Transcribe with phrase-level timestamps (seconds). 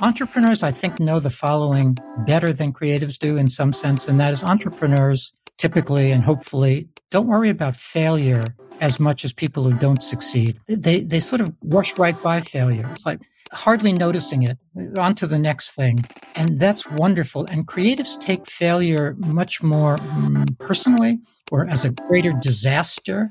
[0.00, 4.32] Entrepreneurs, I think, know the following better than creatives do in some sense, and that
[4.32, 8.44] is entrepreneurs typically and hopefully don't worry about failure
[8.80, 10.60] as much as people who don't succeed.
[10.66, 12.88] They, they sort of rush right by failure.
[12.92, 13.20] It's like
[13.52, 14.58] hardly noticing it,
[14.98, 16.04] on to the next thing.
[16.36, 17.46] And that's wonderful.
[17.46, 21.18] And creatives take failure much more um, personally
[21.50, 23.30] or as a greater disaster.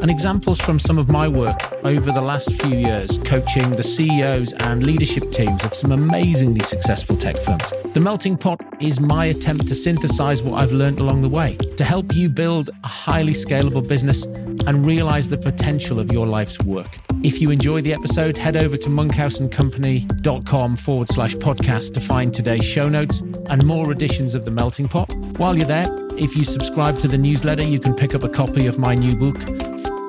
[0.00, 4.52] and examples from some of my work over the last few years coaching the CEOs
[4.54, 7.72] and leadership teams of some amazingly successful tech firms.
[7.92, 11.84] The Melting Pot is my attempt to synthesize what I've learned along the way to
[11.84, 14.24] help you build a highly scalable business
[14.66, 16.98] and realize the potential of your life's work.
[17.22, 22.64] If you enjoy the episode, head over to monkhouseandcompany.com forward slash podcast to find today's
[22.64, 25.14] show notes and more editions of The Melting Pot.
[25.38, 25.86] While you're there,
[26.16, 29.16] if you subscribe to the newsletter, you can pick up a copy of my new
[29.16, 29.36] book,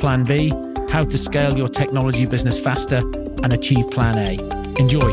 [0.02, 0.52] Plan B
[0.90, 2.98] How to Scale Your Technology Business Faster
[3.44, 4.32] and Achieve Plan A.
[4.80, 5.12] Enjoy.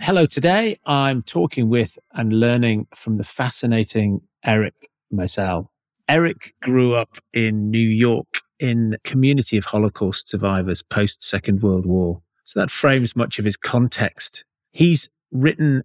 [0.00, 5.68] Hello, today I'm talking with and learning from the fascinating Eric Maisel.
[6.08, 12.22] Eric grew up in New York in community of Holocaust survivors post Second World War.
[12.42, 14.44] So that frames much of his context.
[14.72, 15.84] He's written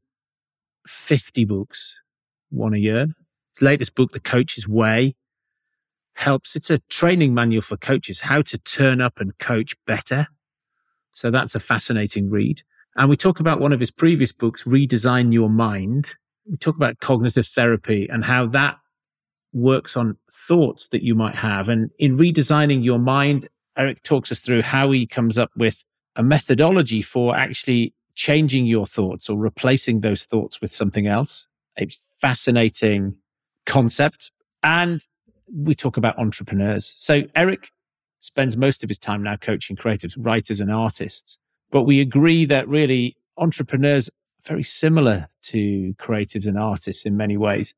[0.88, 2.02] 50 books,
[2.50, 3.06] one a year.
[3.54, 5.14] His latest book, The Coach's Way,
[6.14, 6.56] helps.
[6.56, 10.28] It's a training manual for coaches, how to turn up and coach better.
[11.14, 12.62] So that's a fascinating read.
[12.96, 16.16] And we talk about one of his previous books, Redesign Your Mind.
[16.50, 18.78] We talk about cognitive therapy and how that
[19.54, 21.70] works on thoughts that you might have.
[21.70, 25.84] And in redesigning your mind, Eric talks us through how he comes up with
[26.16, 31.48] a methodology for actually changing your thoughts or replacing those thoughts with something else.
[31.80, 31.88] A
[32.20, 33.16] fascinating
[33.66, 34.32] concept.
[34.62, 35.02] And
[35.52, 36.94] we talk about entrepreneurs.
[36.96, 37.72] So Eric
[38.20, 41.40] spends most of his time now coaching creatives, writers and artists.
[41.72, 44.12] But we agree that really entrepreneurs are
[44.46, 47.76] very similar to creatives and artists in many ways.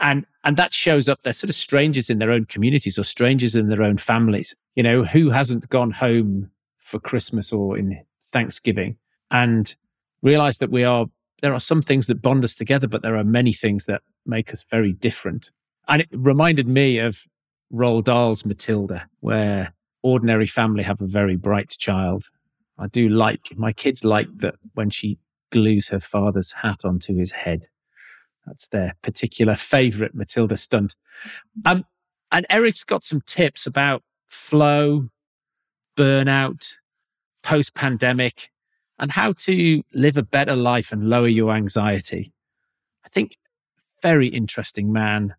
[0.00, 1.22] And, and that shows up.
[1.22, 4.56] They're sort of strangers in their own communities or strangers in their own families.
[4.74, 8.96] You know, who hasn't gone home for Christmas or in Thanksgiving
[9.30, 9.74] and
[10.22, 11.06] realize that we are,
[11.40, 14.52] there are some things that bond us together, but there are many things that make
[14.52, 15.50] us very different.
[15.88, 17.24] And it reminded me of
[17.72, 22.24] Roald Dahl's Matilda, where ordinary family have a very bright child.
[22.78, 25.18] I do like, my kids like that when she
[25.50, 27.68] glues her father's hat onto his head.
[28.46, 30.96] That's their particular favorite Matilda stunt.
[31.64, 31.84] Um,
[32.30, 35.08] and Eric's got some tips about flow,
[35.96, 36.74] burnout,
[37.42, 38.50] post pandemic,
[38.98, 42.32] and how to live a better life and lower your anxiety.
[43.04, 43.36] I think
[44.02, 45.34] very interesting man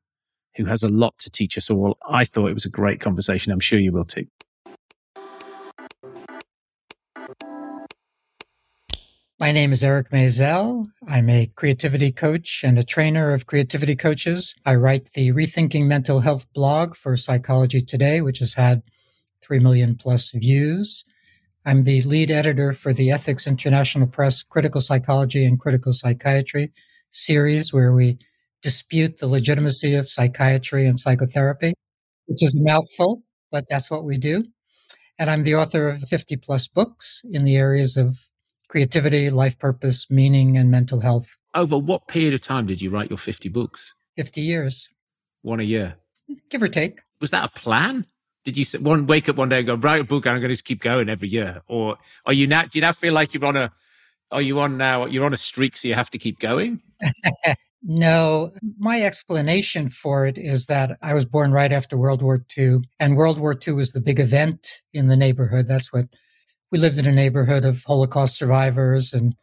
[0.55, 1.97] who has a lot to teach us all.
[2.07, 3.51] I thought it was a great conversation.
[3.51, 4.27] I'm sure you will too.
[9.37, 10.87] My name is Eric Maisel.
[11.09, 14.55] I'm a creativity coach and a trainer of creativity coaches.
[14.65, 18.81] I write the Rethinking Mental Health blog for Psychology Today, which has had
[19.41, 21.03] 3 million plus views.
[21.65, 26.71] I'm the lead editor for the Ethics International Press Critical Psychology and Critical Psychiatry
[27.11, 28.17] series, where we
[28.65, 31.75] dispute the legitimacy of psychiatry and psychotherapy,
[32.25, 33.21] which is a mouthful,
[33.51, 34.43] but that's what we do.
[35.19, 38.17] And I'm the author of 50 plus books in the areas of
[38.67, 41.27] creativity, life purpose, meaning, and mental health.
[41.53, 43.93] Over what period of time did you write your 50 books?
[44.17, 44.89] 50 years.
[45.43, 45.97] One a year.
[46.49, 47.01] Give or take.
[47.21, 48.07] Was that a plan?
[48.45, 50.49] Did you one wake up one day and go write a book and I'm going
[50.49, 52.63] to just keep going every year, or are you now?
[52.63, 53.71] Do you now feel like you're on a?
[54.31, 55.05] Are you on now?
[55.05, 56.81] You're on a streak, so you have to keep going.
[57.87, 62.79] No, my explanation for it is that I was born right after World War II,
[62.99, 65.67] and World War II was the big event in the neighborhood.
[65.67, 66.07] That's what
[66.71, 69.35] we lived in a neighborhood of Holocaust survivors and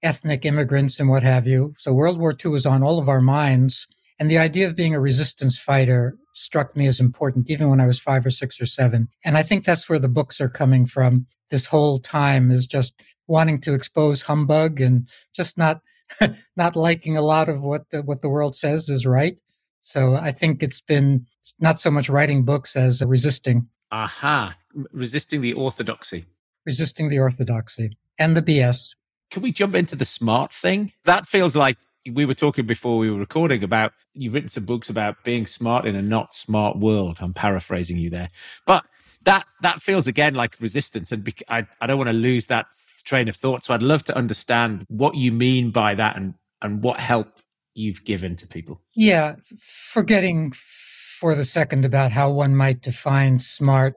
[0.00, 1.74] ethnic immigrants and what have you.
[1.76, 3.88] So World War II was on all of our minds.
[4.20, 7.86] And the idea of being a resistance fighter struck me as important, even when I
[7.86, 9.08] was five or six or seven.
[9.24, 11.26] And I think that's where the books are coming from.
[11.50, 12.94] This whole time is just
[13.26, 15.80] wanting to expose humbug and just not
[16.56, 19.40] not liking a lot of what the, what the world says is right.
[19.82, 21.26] So I think it's been
[21.58, 23.68] not so much writing books as resisting.
[23.90, 24.56] Aha,
[24.92, 26.26] resisting the orthodoxy.
[26.66, 28.94] Resisting the orthodoxy and the BS.
[29.30, 30.92] Can we jump into the smart thing?
[31.04, 31.78] That feels like
[32.10, 35.86] we were talking before we were recording about you've written some books about being smart
[35.86, 37.18] in a not smart world.
[37.20, 38.30] I'm paraphrasing you there,
[38.66, 38.84] but
[39.22, 42.66] that that feels again like resistance, and I I don't want to lose that
[43.10, 43.64] train of thought.
[43.64, 47.40] So I'd love to understand what you mean by that and and what help
[47.74, 48.80] you've given to people.
[48.94, 53.94] Yeah, forgetting for the second about how one might define smart,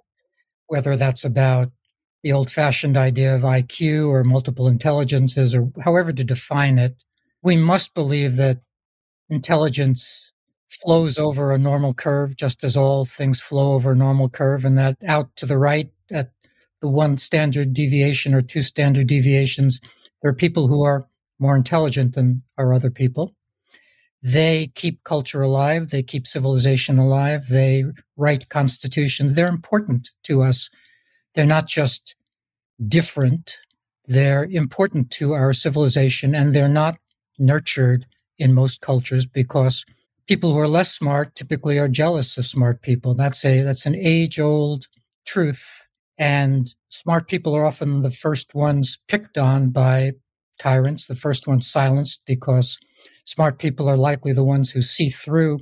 [0.67, 1.71] whether that's about
[2.23, 7.03] the old fashioned idea of IQ or multiple intelligences or however to define it,
[7.43, 8.61] we must believe that
[9.29, 10.31] intelligence
[10.69, 14.77] flows over a normal curve, just as all things flow over a normal curve, and
[14.79, 15.91] that out to the right
[16.83, 19.81] the one standard deviation or two standard deviations,
[20.21, 21.07] there are people who are
[21.39, 23.33] more intelligent than are other people.
[24.21, 25.89] They keep culture alive.
[25.89, 27.47] They keep civilization alive.
[27.47, 27.85] They
[28.17, 29.33] write constitutions.
[29.33, 30.69] They're important to us
[31.33, 32.15] they're not just
[32.87, 33.57] different,
[34.07, 36.97] they're important to our civilization and they're not
[37.39, 38.05] nurtured
[38.37, 39.85] in most cultures because
[40.27, 43.13] people who are less smart typically are jealous of smart people.
[43.13, 44.87] That's a that's an age old
[45.25, 45.82] truth.
[46.17, 50.13] And smart people are often the first ones picked on by
[50.59, 52.79] tyrants, the first ones silenced because
[53.25, 55.59] smart people are likely the ones who see through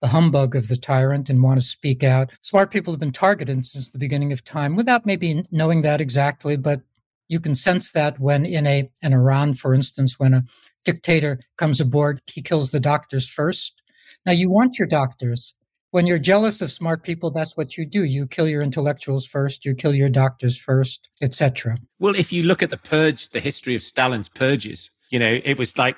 [0.00, 2.30] the humbug of the tyrant and want to speak out.
[2.42, 6.56] Smart people have been targeted since the beginning of time without maybe knowing that exactly,
[6.56, 6.80] but
[7.28, 10.44] you can sense that when in a in Iran, for instance, when a
[10.84, 13.80] dictator comes aboard, he kills the doctors first.
[14.26, 15.54] Now you want your doctors.
[15.92, 18.04] When you're jealous of smart people, that's what you do.
[18.04, 21.76] You kill your intellectuals first, you kill your doctors first, etc.
[21.98, 25.58] Well, if you look at the purge, the history of Stalin's purges, you know, it
[25.58, 25.96] was like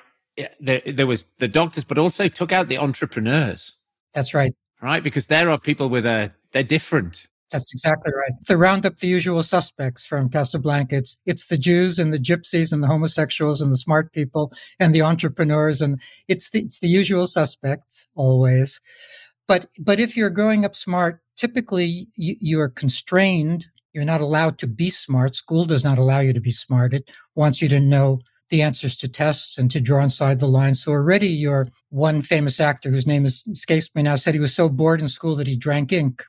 [0.59, 3.77] there, there was the doctors, but also took out the entrepreneurs.
[4.13, 4.53] That's right.
[4.81, 7.27] Right, because there are people with a they're different.
[7.51, 8.33] That's exactly right.
[8.47, 12.73] To round up the usual suspects from Casablanca, it's, it's the Jews and the gypsies
[12.73, 16.89] and the homosexuals and the smart people and the entrepreneurs and it's the, it's the
[16.89, 18.81] usual suspects always.
[19.47, 23.67] But but if you're growing up smart, typically you, you are constrained.
[23.93, 25.35] You're not allowed to be smart.
[25.35, 26.93] School does not allow you to be smart.
[26.93, 28.19] It wants you to know
[28.49, 30.83] the answers to tests and to draw inside the lines.
[30.83, 34.53] So already your one famous actor whose name is, escapes me now said he was
[34.53, 36.23] so bored in school that he drank ink.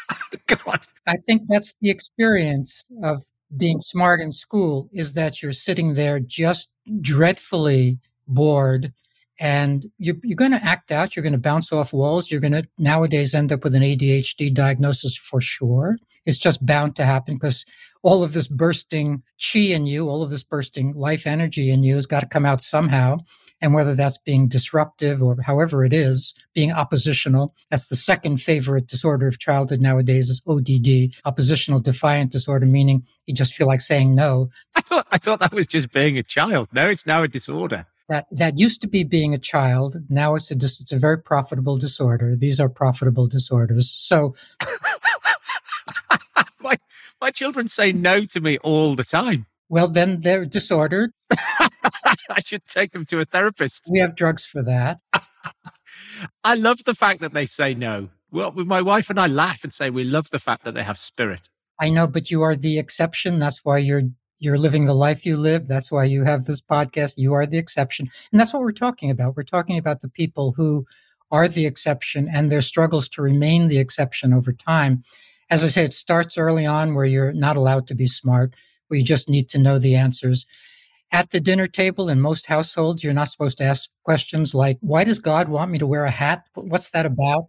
[0.46, 0.80] God.
[1.06, 3.24] I think that's the experience of
[3.56, 6.70] being smart in school is that you're sitting there just
[7.00, 8.92] dreadfully bored
[9.38, 11.16] and you're, you're going to act out.
[11.16, 12.30] You're going to bounce off walls.
[12.30, 15.96] You're going to nowadays end up with an ADHD diagnosis for sure.
[16.24, 17.64] It's just bound to happen because
[18.02, 21.96] all of this bursting chi in you, all of this bursting life energy in you
[21.96, 23.18] has got to come out somehow.
[23.60, 28.88] And whether that's being disruptive or however it is, being oppositional, that's the second favorite
[28.88, 34.16] disorder of childhood nowadays is ODD, oppositional defiant disorder, meaning you just feel like saying
[34.16, 34.50] no.
[34.74, 36.70] I thought, I thought that was just being a child.
[36.72, 37.86] No, it's now a disorder.
[38.12, 39.96] That, that used to be being a child.
[40.10, 42.36] Now it's a, it's a very profitable disorder.
[42.36, 43.90] These are profitable disorders.
[43.90, 44.34] So
[46.60, 46.76] my
[47.22, 49.46] my children say no to me all the time.
[49.70, 51.12] Well, then they're disordered.
[51.32, 53.88] I should take them to a therapist.
[53.90, 55.00] We have drugs for that.
[56.44, 58.10] I love the fact that they say no.
[58.30, 60.98] Well, my wife and I laugh and say we love the fact that they have
[60.98, 61.48] spirit.
[61.80, 63.38] I know, but you are the exception.
[63.38, 64.10] That's why you're
[64.42, 65.66] you're living the life you live.
[65.66, 67.14] That's why you have this podcast.
[67.16, 68.10] You are the exception.
[68.30, 69.36] And that's what we're talking about.
[69.36, 70.86] We're talking about the people who
[71.30, 75.02] are the exception and their struggles to remain the exception over time
[75.52, 78.54] as I say, it starts early on where you're not allowed to be smart,
[78.88, 80.46] where you just need to know the answers.
[81.12, 85.04] At the dinner table in most households, you're not supposed to ask questions like, why
[85.04, 86.46] does God want me to wear a hat?
[86.54, 87.48] What's that about?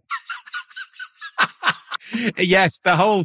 [2.36, 3.24] yes, the whole,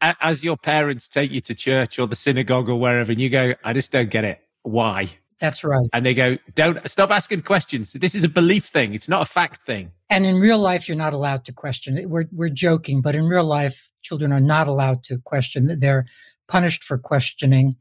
[0.00, 3.54] as your parents take you to church or the synagogue or wherever, and you go,
[3.64, 4.40] I just don't get it.
[4.62, 5.08] Why?
[5.40, 5.88] That's right.
[5.92, 7.92] And they go, don't stop asking questions.
[7.92, 8.94] This is a belief thing.
[8.94, 9.92] It's not a fact thing.
[10.10, 12.10] And in real life, you're not allowed to question it.
[12.10, 15.78] We're, we're joking, but in real life, children are not allowed to question.
[15.78, 16.06] They're
[16.48, 17.76] punished for questioning.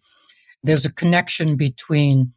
[0.61, 2.33] There's a connection between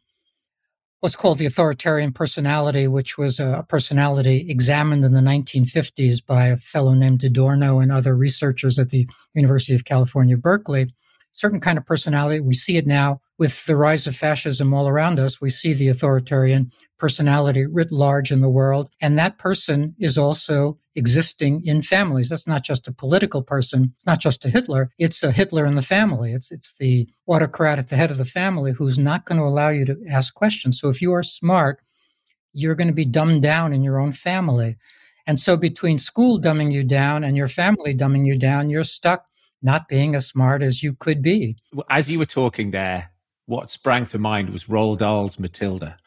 [1.01, 6.57] what's called the authoritarian personality, which was a personality examined in the 1950s by a
[6.57, 10.93] fellow named Adorno and other researchers at the University of California, Berkeley.
[11.33, 12.39] Certain kind of personality.
[12.39, 15.87] We see it now with the rise of fascism all around us, we see the
[15.87, 18.87] authoritarian personality writ large in the world.
[19.01, 22.29] And that person is also existing in families.
[22.29, 23.93] That's not just a political person.
[23.95, 24.91] It's not just a Hitler.
[24.99, 26.33] It's a Hitler in the family.
[26.33, 29.69] It's, it's the autocrat at the head of the family who's not going to allow
[29.69, 30.79] you to ask questions.
[30.79, 31.79] So if you are smart,
[32.53, 34.77] you're going to be dumbed down in your own family.
[35.25, 39.25] And so between school dumbing you down and your family dumbing you down, you're stuck
[39.63, 41.57] not being as smart as you could be.
[41.89, 43.10] As you were talking there,
[43.51, 45.97] what sprang to mind was Roald Dahl's Matilda.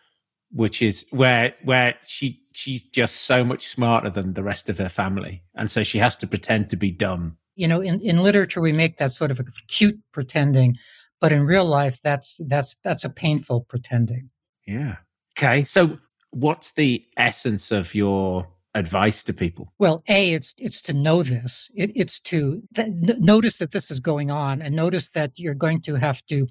[0.51, 4.89] which is where where she she's just so much smarter than the rest of her
[4.89, 7.37] family, and so she has to pretend to be dumb.
[7.57, 10.79] You know, in, in literature, we make that sort of a cute pretending,
[11.21, 14.31] but in real life, that's that's that's a painful pretending.
[14.67, 14.97] Yeah.
[15.37, 15.65] Okay.
[15.65, 15.99] So,
[16.31, 19.73] what's the essence of your advice to people?
[19.79, 21.69] Well, a it's it's to know this.
[21.75, 25.83] It, it's to th- notice that this is going on, and notice that you're going
[25.83, 26.47] to have to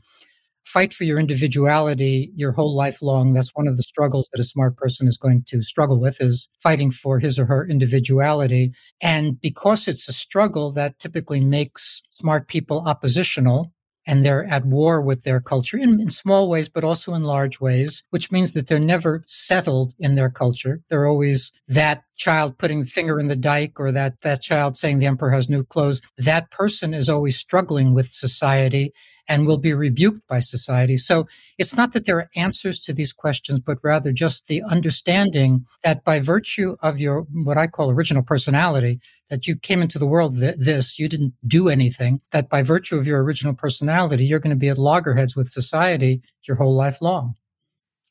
[0.63, 3.33] fight for your individuality your whole life long.
[3.33, 6.47] That's one of the struggles that a smart person is going to struggle with is
[6.61, 8.73] fighting for his or her individuality.
[9.01, 13.71] And because it's a struggle that typically makes smart people oppositional,
[14.05, 17.59] and they're at war with their culture in, in, small ways, but also in large
[17.59, 20.81] ways, which means that they're never settled in their culture.
[20.89, 24.99] They're always that child putting the finger in the dike or that, that child saying
[24.99, 26.01] the emperor has new clothes.
[26.17, 28.91] That person is always struggling with society
[29.27, 30.97] and will be rebuked by society.
[30.97, 31.27] So
[31.57, 36.03] it's not that there are answers to these questions, but rather just the understanding that
[36.03, 38.99] by virtue of your, what I call original personality,
[39.29, 42.97] that you came into the world th- this, you didn't do anything, that by virtue
[42.97, 47.01] of your original personality, you're going to be at loggerheads with society your whole life
[47.01, 47.35] long.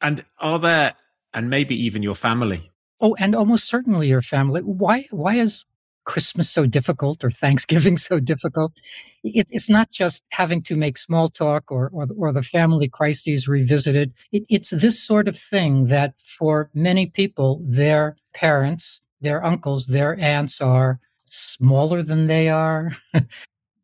[0.00, 0.94] And are there,
[1.34, 2.70] and maybe even your family,
[3.04, 4.60] Oh, and almost certainly your family.
[4.60, 5.06] Why?
[5.10, 5.64] Why is
[6.04, 8.72] Christmas so difficult or Thanksgiving so difficult.
[9.22, 13.48] It, it's not just having to make small talk or, or, or the family crises
[13.48, 14.12] revisited.
[14.32, 20.18] It, it's this sort of thing that for many people, their parents, their uncles, their
[20.18, 22.92] aunts are smaller than they are,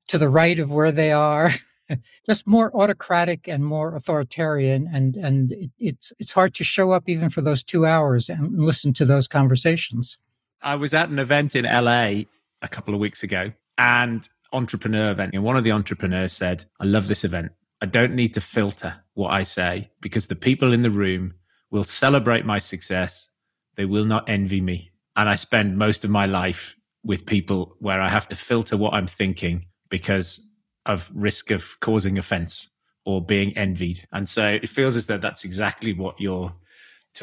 [0.09, 1.51] to the right of where they are.
[2.27, 7.09] just more autocratic and more authoritarian and and it, it's it's hard to show up
[7.09, 10.19] even for those two hours and listen to those conversations
[10.63, 12.25] I was at an event in LA
[12.63, 15.35] a couple of weeks ago and entrepreneur event.
[15.35, 17.53] And one of the entrepreneurs said, I love this event.
[17.81, 21.35] I don't need to filter what I say because the people in the room
[21.71, 23.29] will celebrate my success.
[23.77, 24.91] They will not envy me.
[25.17, 26.75] And I spend most of my life
[27.05, 30.41] with people where I have to filter what I'm thinking because
[30.87, 32.69] of risk of causing offense
[33.05, 34.07] or being envied.
[34.13, 36.53] And so it feels as though that's exactly what you're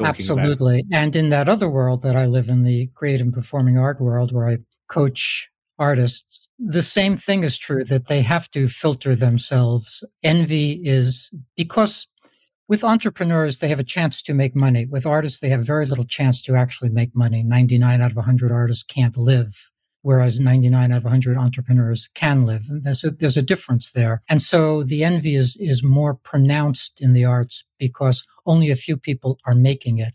[0.04, 0.80] Absolutely.
[0.80, 0.98] About.
[0.98, 4.32] And in that other world that I live in, the creative and performing art world
[4.32, 10.02] where I coach artists, the same thing is true that they have to filter themselves.
[10.22, 12.06] Envy is because
[12.68, 14.86] with entrepreneurs, they have a chance to make money.
[14.86, 17.42] With artists, they have very little chance to actually make money.
[17.42, 19.70] 99 out of 100 artists can't live
[20.06, 22.62] whereas 99 out of 100 entrepreneurs can live.
[22.68, 24.22] And there's a, there's a difference there.
[24.28, 28.96] And so the envy is, is more pronounced in the arts because only a few
[28.96, 30.14] people are making it.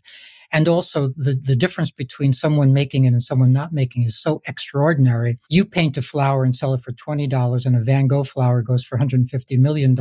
[0.50, 4.18] And also the, the difference between someone making it and someone not making it is
[4.18, 5.38] so extraordinary.
[5.50, 8.84] You paint a flower and sell it for $20 and a Van Gogh flower goes
[8.86, 9.94] for $150 million.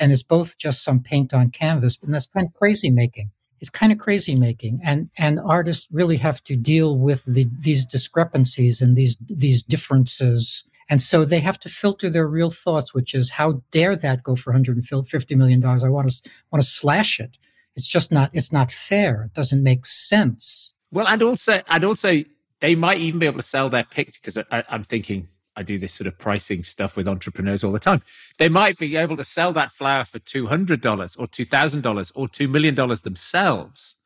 [0.00, 3.30] And it's both just some paint on canvas, and that's kind of crazy making
[3.60, 4.80] it's kind of crazy making.
[4.82, 10.64] And and artists really have to deal with the, these discrepancies and these these differences.
[10.88, 14.34] And so they have to filter their real thoughts which is how dare that go
[14.34, 15.84] for 150 million dollars?
[15.84, 17.36] I want to want to slash it.
[17.76, 19.24] It's just not it's not fair.
[19.24, 20.74] It doesn't make sense.
[20.90, 22.24] Well and also and also
[22.60, 25.94] they might even be able to sell their picture because i'm thinking I do this
[25.94, 28.02] sort of pricing stuff with entrepreneurs all the time.
[28.38, 32.74] They might be able to sell that flower for $200 or $2,000 or $2 million
[32.74, 33.96] themselves,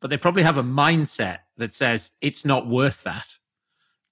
[0.00, 3.36] but they probably have a mindset that says it's not worth that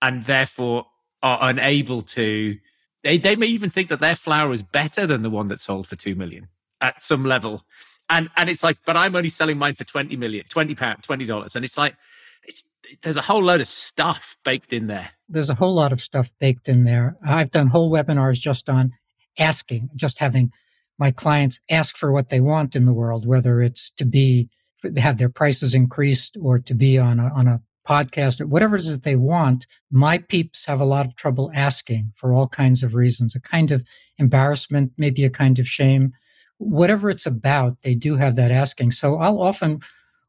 [0.00, 0.86] and therefore
[1.22, 2.58] are unable to.
[3.02, 5.86] They, they may even think that their flower is better than the one that sold
[5.86, 6.48] for 2 million
[6.80, 7.64] at some level.
[8.08, 11.56] And, and it's like, but I'm only selling mine for 20 million, 20 pounds, $20.
[11.56, 11.96] And it's like,
[12.44, 12.64] it's,
[13.02, 15.10] there's a whole load of stuff baked in there.
[15.28, 17.16] There's a whole lot of stuff baked in there.
[17.24, 18.92] I've done whole webinars just on
[19.38, 20.52] asking, just having
[20.98, 24.48] my clients ask for what they want in the world, whether it's to be
[24.96, 28.80] have their prices increased or to be on a, on a podcast or whatever it
[28.80, 29.66] is that they want.
[29.90, 33.70] My peeps have a lot of trouble asking for all kinds of reasons, a kind
[33.70, 33.84] of
[34.18, 36.12] embarrassment, maybe a kind of shame.
[36.58, 38.92] Whatever it's about, they do have that asking.
[38.92, 39.80] So I'll often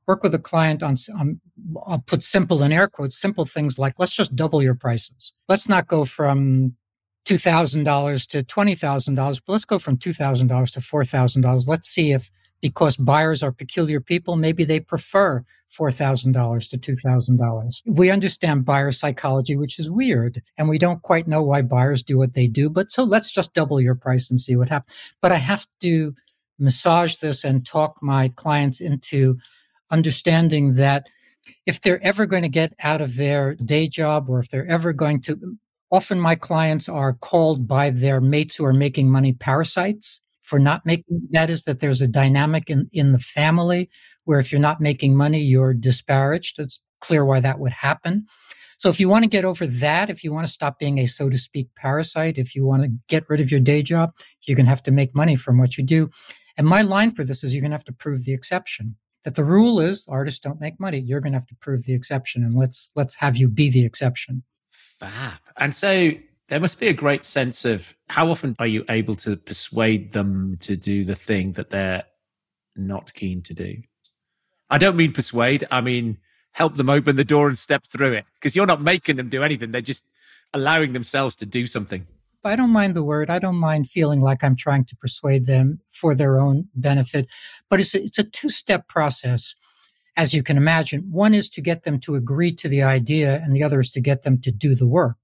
[0.08, 1.42] work with a client on, on
[1.86, 5.34] I'll put simple in air quotes, simple things like let's just double your prices.
[5.48, 6.76] Let's not go from
[7.28, 11.68] $2,000 to $20,000, but let's go from $2,000 to $4,000.
[11.68, 15.44] Let's see if, because buyers are peculiar people, maybe they prefer
[15.78, 17.82] $4,000 to $2,000.
[17.86, 22.18] We understand buyer psychology, which is weird, and we don't quite know why buyers do
[22.18, 24.96] what they do, but so let's just double your price and see what happens.
[25.22, 26.16] But I have to
[26.58, 29.38] massage this and talk my clients into
[29.90, 31.08] understanding that
[31.66, 34.94] if they're ever going to get out of their day job or if they're ever
[34.94, 35.58] going to,
[35.92, 40.86] often my clients are called by their mates who are making money parasites for not
[40.86, 43.90] making that is that there's a dynamic in, in the family
[44.24, 46.58] where if you're not making money, you're disparaged.
[46.58, 48.26] It's clear why that would happen.
[48.78, 51.06] So if you want to get over that, if you want to stop being a
[51.06, 54.14] so to speak parasite, if you want to get rid of your day job,
[54.44, 56.10] you're going to have to make money from what you do.
[56.58, 58.96] And my line for this is you're going to have to prove the exception.
[59.28, 61.00] That the rule is artists don't make money.
[61.00, 63.84] You're going to have to prove the exception, and let's let's have you be the
[63.84, 64.42] exception.
[64.72, 65.40] Fab.
[65.58, 66.12] And so
[66.48, 70.56] there must be a great sense of how often are you able to persuade them
[70.62, 72.06] to do the thing that they're
[72.78, 73.82] not keen to do?
[74.70, 75.68] I don't mean persuade.
[75.70, 76.20] I mean
[76.54, 79.44] help them open the door and step through it because you're not making them do
[79.44, 79.74] anything.
[79.74, 80.06] They're just
[80.54, 82.08] allowing themselves to do something.
[82.48, 83.30] I don't mind the word.
[83.30, 87.28] I don't mind feeling like I'm trying to persuade them for their own benefit.
[87.70, 89.56] But it's a, it's a two step process,
[90.16, 91.08] as you can imagine.
[91.12, 94.02] One is to get them to agree to the idea, and the other is to
[94.02, 95.18] get them to do the work.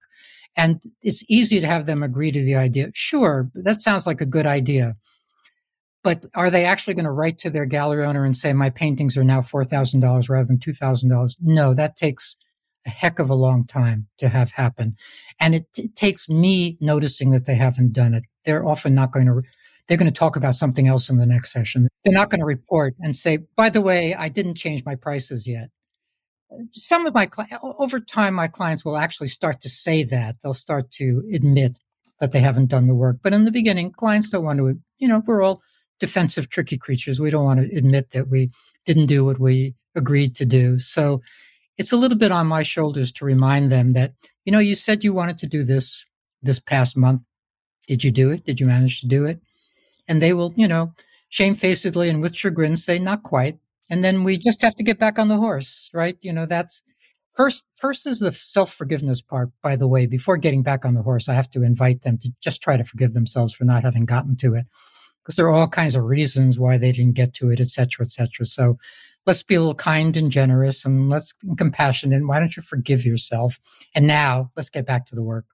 [0.55, 2.91] And it's easy to have them agree to the idea.
[2.93, 4.95] Sure, that sounds like a good idea.
[6.03, 9.17] But are they actually going to write to their gallery owner and say, my paintings
[9.17, 11.35] are now $4,000 rather than $2,000?
[11.41, 12.35] No, that takes
[12.85, 14.95] a heck of a long time to have happen.
[15.39, 18.23] And it, it, takes me noticing that they haven't done it.
[18.45, 19.41] They're often not going to,
[19.87, 21.87] they're going to talk about something else in the next session.
[22.03, 25.47] They're not going to report and say, by the way, I didn't change my prices
[25.47, 25.69] yet.
[26.71, 27.29] Some of my,
[27.79, 30.35] over time, my clients will actually start to say that.
[30.43, 31.79] They'll start to admit
[32.19, 33.17] that they haven't done the work.
[33.23, 35.61] But in the beginning, clients don't want to, you know, we're all
[35.99, 37.19] defensive, tricky creatures.
[37.19, 38.51] We don't want to admit that we
[38.85, 40.79] didn't do what we agreed to do.
[40.79, 41.21] So
[41.77, 44.13] it's a little bit on my shoulders to remind them that,
[44.45, 46.05] you know, you said you wanted to do this
[46.41, 47.21] this past month.
[47.87, 48.45] Did you do it?
[48.45, 49.41] Did you manage to do it?
[50.07, 50.93] And they will, you know,
[51.29, 53.57] shamefacedly and with chagrin say, not quite.
[53.89, 56.17] And then we just have to get back on the horse, right?
[56.21, 56.83] You know, that's
[57.33, 60.05] first, first is the self forgiveness part, by the way.
[60.05, 62.83] Before getting back on the horse, I have to invite them to just try to
[62.83, 64.65] forgive themselves for not having gotten to it
[65.23, 68.05] because there are all kinds of reasons why they didn't get to it, et cetera,
[68.05, 68.45] et cetera.
[68.45, 68.77] So
[69.25, 72.17] let's be a little kind and generous and let's be compassionate.
[72.17, 73.59] And why don't you forgive yourself?
[73.95, 75.45] And now let's get back to the work.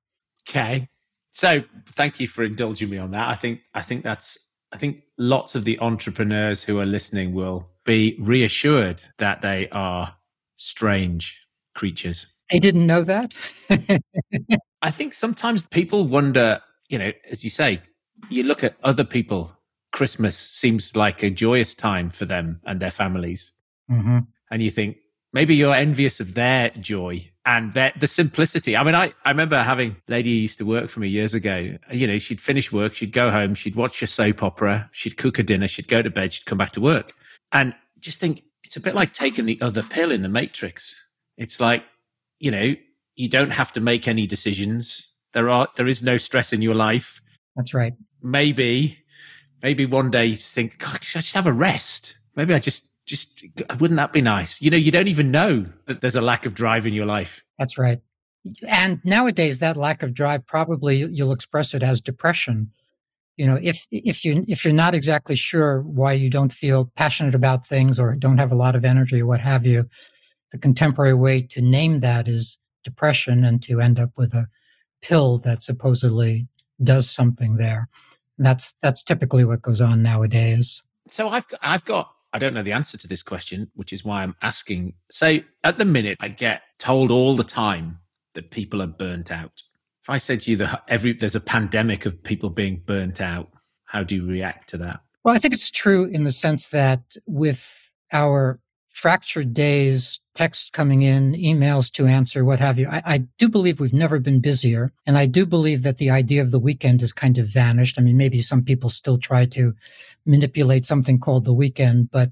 [0.47, 0.89] Okay.
[1.31, 3.27] So thank you for indulging me on that.
[3.29, 4.37] I think I think that's
[4.71, 10.15] I think lots of the entrepreneurs who are listening will be reassured that they are
[10.57, 11.39] strange
[11.75, 12.27] creatures.
[12.51, 13.35] I didn't know that.
[14.81, 17.81] I think sometimes people wonder, you know, as you say,
[18.29, 19.55] you look at other people
[19.91, 23.53] Christmas seems like a joyous time for them and their families.
[23.89, 24.19] Mm-hmm.
[24.51, 24.97] And you think
[25.33, 28.75] maybe you're envious of their joy and their, the simplicity.
[28.75, 31.33] I mean, I, I remember having a lady who used to work for me years
[31.33, 31.77] ago.
[31.91, 35.39] You know, she'd finish work, she'd go home, she'd watch a soap opera, she'd cook
[35.39, 37.13] a dinner, she'd go to bed, she'd come back to work.
[37.51, 40.95] And just think it's a bit like taking the other pill in the matrix.
[41.37, 41.83] It's like,
[42.39, 42.75] you know,
[43.15, 45.13] you don't have to make any decisions.
[45.33, 47.21] There are, there is no stress in your life.
[47.55, 47.93] That's right.
[48.21, 48.99] Maybe,
[49.61, 52.15] maybe one day you just think, God, I just have a rest?
[52.35, 53.43] Maybe I just just
[53.79, 54.61] wouldn't that be nice?
[54.61, 57.43] You know, you don't even know that there's a lack of drive in your life.
[57.57, 57.99] That's right.
[58.69, 62.71] And nowadays, that lack of drive probably you'll express it as depression.
[63.35, 67.35] You know, if if you if you're not exactly sure why you don't feel passionate
[67.35, 69.89] about things or don't have a lot of energy or what have you,
[70.51, 74.47] the contemporary way to name that is depression, and to end up with a
[75.01, 76.47] pill that supposedly
[76.83, 77.89] does something there.
[78.37, 80.83] And that's that's typically what goes on nowadays.
[81.09, 84.21] So I've I've got I don't know the answer to this question, which is why
[84.21, 84.93] I'm asking.
[85.11, 87.99] Say, at the minute, I get told all the time
[88.35, 89.63] that people are burnt out.
[90.03, 93.49] If I said to you that every there's a pandemic of people being burnt out,
[93.85, 95.01] how do you react to that?
[95.23, 101.01] Well, I think it's true in the sense that with our fractured days, text coming
[101.01, 102.87] in, emails to answer, what have you.
[102.87, 104.93] I, I, do believe we've never been busier.
[105.05, 107.99] And I do believe that the idea of the weekend has kind of vanished.
[107.99, 109.73] I mean, maybe some people still try to
[110.25, 112.29] manipulate something called the weekend, but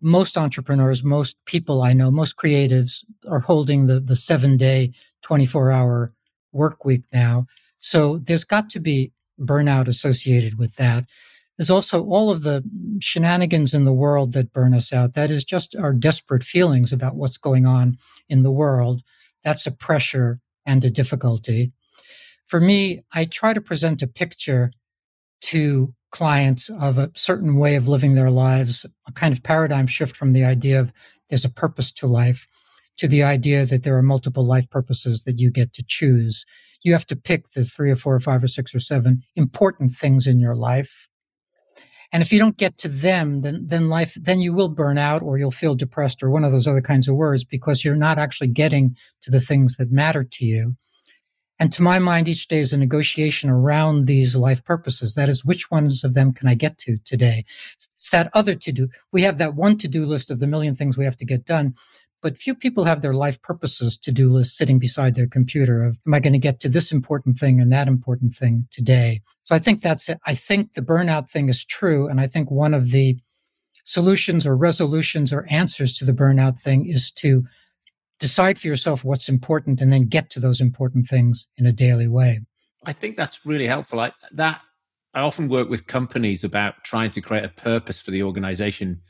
[0.00, 5.70] most entrepreneurs, most people I know, most creatives are holding the, the seven day, 24
[5.70, 6.14] hour
[6.52, 7.46] work week now.
[7.80, 11.04] So there's got to be burnout associated with that.
[11.60, 12.64] There's also all of the
[13.02, 15.12] shenanigans in the world that burn us out.
[15.12, 17.98] That is just our desperate feelings about what's going on
[18.30, 19.02] in the world.
[19.44, 21.72] That's a pressure and a difficulty.
[22.46, 24.72] For me, I try to present a picture
[25.42, 30.16] to clients of a certain way of living their lives, a kind of paradigm shift
[30.16, 30.94] from the idea of
[31.28, 32.48] there's a purpose to life
[32.96, 36.46] to the idea that there are multiple life purposes that you get to choose.
[36.84, 39.90] You have to pick the three or four or five or six or seven important
[39.90, 41.09] things in your life
[42.12, 45.22] and if you don't get to them, then, then life, then you will burn out
[45.22, 48.18] or you'll feel depressed or one of those other kinds of words because you're not
[48.18, 50.74] actually getting to the things that matter to you.
[51.60, 55.14] And to my mind, each day is a negotiation around these life purposes.
[55.14, 57.44] That is, which ones of them can I get to today?
[57.76, 58.88] It's that other to do.
[59.12, 61.44] We have that one to do list of the million things we have to get
[61.44, 61.74] done.
[62.22, 65.98] But few people have their life purposes to do list sitting beside their computer of,
[66.06, 69.22] am I going to get to this important thing and that important thing today?
[69.44, 70.18] So I think that's it.
[70.26, 72.08] I think the burnout thing is true.
[72.08, 73.18] And I think one of the
[73.84, 77.44] solutions or resolutions or answers to the burnout thing is to
[78.18, 82.06] decide for yourself what's important and then get to those important things in a daily
[82.06, 82.40] way.
[82.84, 83.98] I think that's really helpful.
[83.98, 84.60] I, that
[85.14, 89.00] I often work with companies about trying to create a purpose for the organization,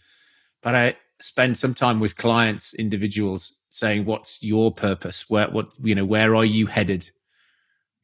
[0.63, 5.29] but I spend some time with clients, individuals saying, what's your purpose?
[5.29, 7.11] Where, what, you know, where are you headed?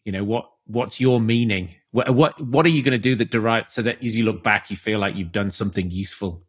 [0.04, 1.74] You know, what, what's your meaning?
[1.90, 4.42] What, what, what are you going to do that derive so that as you look
[4.42, 6.44] back, you feel like you've done something useful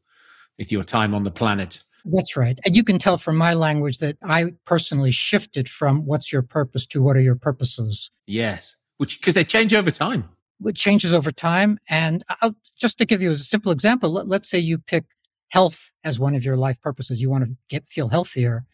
[0.58, 1.82] with your time on the planet?
[2.06, 2.58] That's right.
[2.64, 6.86] And you can tell from my language that I personally shifted from what's your purpose
[6.88, 8.12] to what are your purposes.
[8.28, 8.76] Yes.
[8.98, 10.30] Which, because they change over time.
[10.66, 11.80] It changes over time.
[11.90, 15.06] And I'll, just to give you a simple example, let, let's say you pick
[15.50, 17.22] health as one of your life purposes.
[17.22, 18.66] You want to get, feel healthier,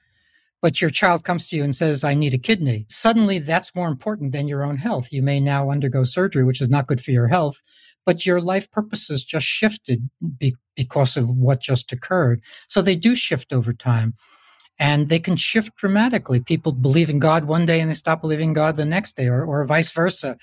[0.62, 2.86] but your child comes to you and says, I need a kidney.
[2.90, 5.12] Suddenly that's more important than your own health.
[5.12, 7.62] You may now undergo surgery, which is not good for your health,
[8.06, 12.42] but your life purposes just shifted be, because of what just occurred.
[12.68, 14.14] So they do shift over time
[14.80, 16.40] and they can shift dramatically.
[16.40, 19.46] People believe in God one day and they stop believing God the next day or,
[19.46, 20.38] or vice versa.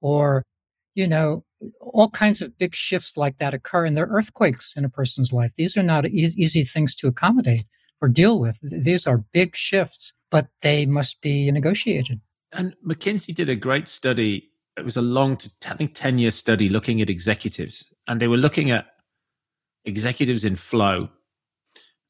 [0.00, 0.44] Or,
[0.94, 1.44] you know,
[1.80, 5.52] all kinds of big shifts like that occur and they're earthquakes in a person's life.
[5.56, 7.64] These are not e- easy things to accommodate
[8.00, 8.58] or deal with.
[8.62, 12.20] These are big shifts, but they must be negotiated.
[12.52, 14.50] And McKinsey did a great study.
[14.76, 17.92] It was a long, I think, 10 year study looking at executives.
[18.06, 18.86] And they were looking at
[19.84, 21.08] executives in flow.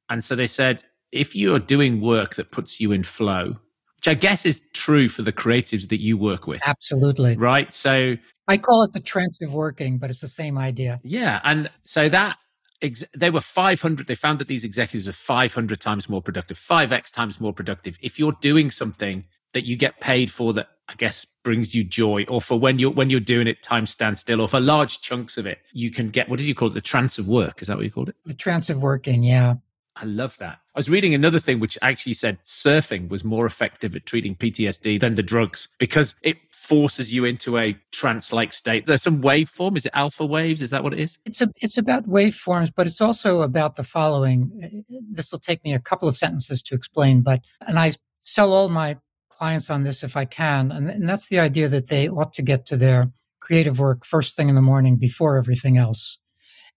[0.09, 3.57] And so they said, if you are doing work that puts you in flow,
[3.97, 6.61] which I guess is true for the creatives that you work with.
[6.67, 7.37] Absolutely.
[7.37, 7.73] Right.
[7.73, 8.17] So
[8.49, 11.01] I call it the trance of working, but it's the same idea.
[11.03, 11.41] Yeah.
[11.45, 12.39] And so that
[12.81, 17.13] ex- they were 500, they found that these executives are 500 times more productive, 5x
[17.13, 17.99] times more productive.
[18.03, 22.27] If you're doing something that you get paid for that I guess brings you joy,
[22.29, 25.39] or for when you're when you're doing it, time stands still, or for large chunks
[25.39, 26.75] of it, you can get what did you call it?
[26.75, 27.63] The trance of work.
[27.63, 28.17] Is that what you called it?
[28.25, 29.55] The trance of working, yeah.
[29.97, 30.59] I love that.
[30.75, 34.99] I was reading another thing which actually said surfing was more effective at treating PTSD
[34.99, 38.87] than the drugs because it forces you into a trance-like state.
[38.87, 39.77] There's some waveform.
[39.77, 40.63] Is it alpha waves?
[40.63, 41.19] Is that what it is?
[41.25, 44.85] It's a, it's about waveforms, but it's also about the following.
[45.11, 48.69] This will take me a couple of sentences to explain, but and I sell all
[48.69, 48.97] my
[49.29, 52.43] clients on this if I can, and, and that's the idea that they ought to
[52.43, 56.19] get to their creative work first thing in the morning before everything else.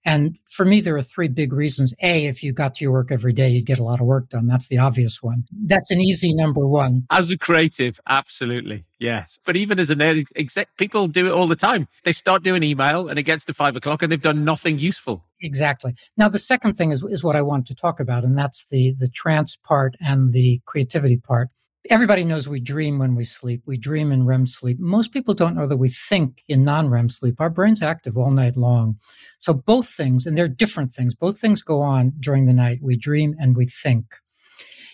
[0.05, 1.93] And for me, there are three big reasons.
[2.01, 4.29] A, if you got to your work every day, you'd get a lot of work
[4.29, 4.45] done.
[4.45, 5.45] That's the obvious one.
[5.65, 7.07] That's an easy number one.
[7.09, 8.85] As a creative, absolutely.
[8.99, 9.39] Yes.
[9.45, 11.87] But even as an exec, people do it all the time.
[12.03, 15.25] They start doing email and it gets to five o'clock and they've done nothing useful.
[15.41, 15.95] Exactly.
[16.17, 18.95] Now, the second thing is, is what I want to talk about, and that's the,
[18.97, 21.49] the trance part and the creativity part.
[21.89, 23.61] Everybody knows we dream when we sleep.
[23.67, 24.79] We dream in REM sleep.
[24.79, 27.35] Most people don't know that we think in non REM sleep.
[27.39, 28.97] Our brain's active all night long.
[29.39, 32.79] So both things, and they're different things, both things go on during the night.
[32.81, 34.05] We dream and we think.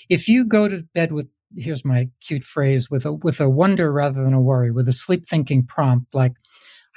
[0.10, 3.92] If you go to bed with, here's my cute phrase, with a, with a wonder
[3.92, 6.34] rather than a worry, with a sleep thinking prompt like,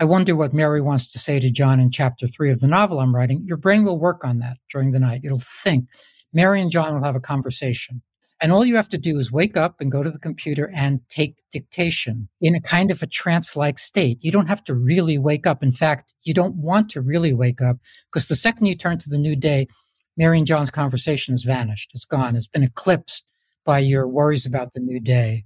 [0.00, 2.98] I wonder what Mary wants to say to John in chapter three of the novel
[2.98, 5.20] I'm writing, your brain will work on that during the night.
[5.22, 5.88] It'll think.
[6.32, 8.02] Mary and John will have a conversation.
[8.40, 11.00] And all you have to do is wake up and go to the computer and
[11.08, 14.18] take dictation in a kind of a trance like state.
[14.22, 15.62] You don't have to really wake up.
[15.62, 17.78] In fact, you don't want to really wake up
[18.12, 19.68] because the second you turn to the new day,
[20.16, 21.92] Mary and John's conversation has vanished.
[21.94, 22.36] It's gone.
[22.36, 23.24] It's been eclipsed
[23.64, 25.44] by your worries about the new day.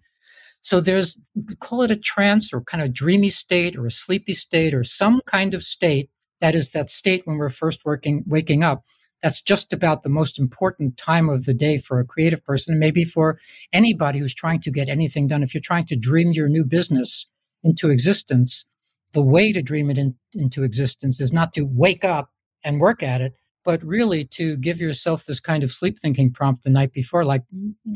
[0.60, 1.18] So there's,
[1.60, 5.20] call it a trance or kind of dreamy state or a sleepy state or some
[5.26, 8.84] kind of state that is that state when we're first working, waking up
[9.22, 12.80] that's just about the most important time of the day for a creative person, and
[12.80, 13.38] maybe for
[13.72, 15.42] anybody who's trying to get anything done.
[15.42, 17.26] If you're trying to dream your new business
[17.64, 18.64] into existence,
[19.12, 22.30] the way to dream it in, into existence is not to wake up
[22.62, 26.64] and work at it, but really to give yourself this kind of sleep thinking prompt
[26.64, 27.42] the night before, like,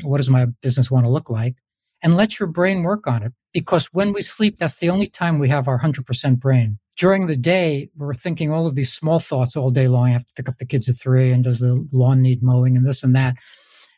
[0.03, 1.55] what does my business want to look like?
[2.01, 3.31] And let your brain work on it.
[3.53, 7.37] Because when we sleep, that's the only time we have our 100% brain during the
[7.37, 10.09] day, we're thinking all of these small thoughts all day long.
[10.09, 12.77] I have to pick up the kids at three, and does the lawn need mowing,
[12.77, 13.35] and this and that.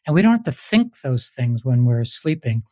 [0.06, 2.64] And we don't have to think those things when we're sleeping.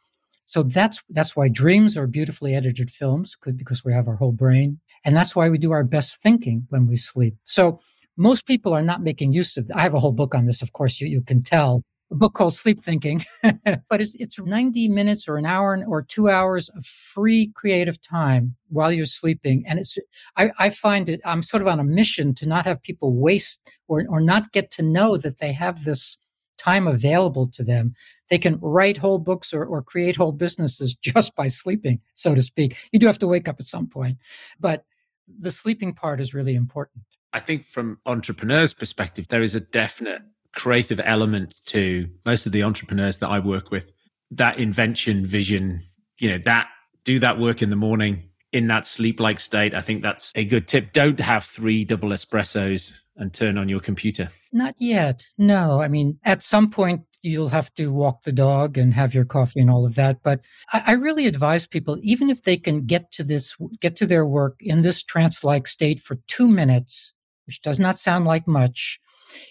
[0.46, 4.80] So that's that's why dreams are beautifully edited films, because we have our whole brain,
[5.04, 7.36] and that's why we do our best thinking when we sleep.
[7.46, 7.80] So
[8.18, 9.72] most people are not making use of.
[9.74, 11.02] I have a whole book on this, of course.
[11.02, 15.38] You you can tell a book called Sleep Thinking, but it's, it's 90 minutes or
[15.38, 19.64] an hour or two hours of free creative time while you're sleeping.
[19.68, 19.98] And it's,
[20.38, 23.62] I, I find it, I'm sort of on a mission to not have people waste
[23.88, 26.18] or, or not get to know that they have this
[26.60, 27.96] time available to them.
[28.30, 32.44] They can write whole books or, or create whole businesses just by sleeping, so to
[32.44, 32.78] speak.
[32.92, 34.20] You do have to wake up at some point,
[34.60, 34.86] but
[35.28, 37.06] the sleeping part is really important.
[37.36, 40.22] I think from entrepreneurs' perspective, there is a definite
[40.54, 43.92] creative element to most of the entrepreneurs that I work with.
[44.32, 45.82] That invention, vision,
[46.20, 46.68] you know, that
[47.04, 49.74] do that work in the morning in that sleep like state.
[49.74, 50.94] I think that's a good tip.
[50.94, 54.30] Don't have three double espressos and turn on your computer.
[54.52, 55.26] Not yet.
[55.38, 55.82] No.
[55.82, 59.60] I mean, at some point, you'll have to walk the dog and have your coffee
[59.60, 60.22] and all of that.
[60.24, 64.06] But I, I really advise people, even if they can get to this, get to
[64.06, 67.14] their work in this trance like state for two minutes,
[67.48, 69.00] which does not sound like much.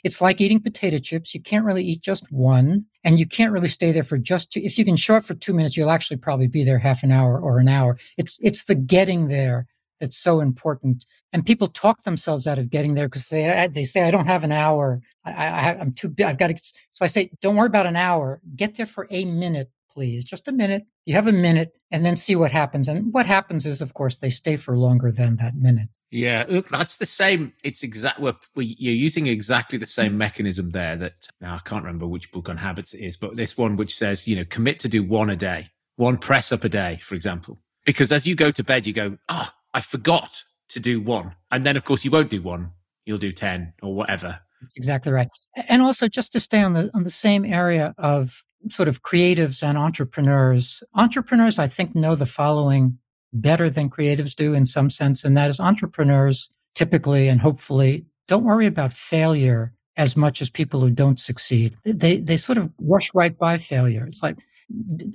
[0.04, 1.34] It's like eating potato chips.
[1.34, 4.60] You can't really eat just one and you can't really stay there for just two.
[4.60, 7.12] If you can show up for two minutes, you'll actually probably be there half an
[7.12, 7.98] hour or an hour.
[8.16, 9.66] It's, it's the getting there
[10.02, 11.06] that's so important.
[11.32, 14.42] And people talk themselves out of getting there because they, they say, I don't have
[14.42, 15.00] an hour.
[15.24, 16.12] I, I, I'm too.
[16.26, 16.56] I've got to.
[16.90, 18.40] So I say, don't worry about an hour.
[18.56, 20.24] Get there for a minute, please.
[20.24, 20.82] Just a minute.
[21.06, 22.88] You have a minute and then see what happens.
[22.88, 25.88] And what happens is, of course, they stay for longer than that minute.
[26.12, 27.54] Yeah, look, that's the same.
[27.64, 28.20] It's exact.
[28.20, 30.94] Well, you're using exactly the same mechanism there.
[30.94, 33.96] That now I can't remember which book on habits it is, but this one which
[33.96, 37.14] says, you know, commit to do one a day, one press up a day, for
[37.14, 37.58] example.
[37.86, 41.64] Because as you go to bed, you go, oh, I forgot to do one, and
[41.64, 42.72] then of course you won't do one.
[43.06, 44.38] You'll do ten or whatever.
[44.60, 45.28] That's exactly right.
[45.66, 49.62] And also, just to stay on the on the same area of sort of creatives
[49.62, 50.82] and entrepreneurs.
[50.94, 52.98] Entrepreneurs, I think, know the following
[53.32, 55.24] better than creatives do in some sense.
[55.24, 60.80] And that is entrepreneurs typically and hopefully don't worry about failure as much as people
[60.80, 61.76] who don't succeed.
[61.84, 64.06] They, they sort of rush right by failure.
[64.06, 64.38] It's like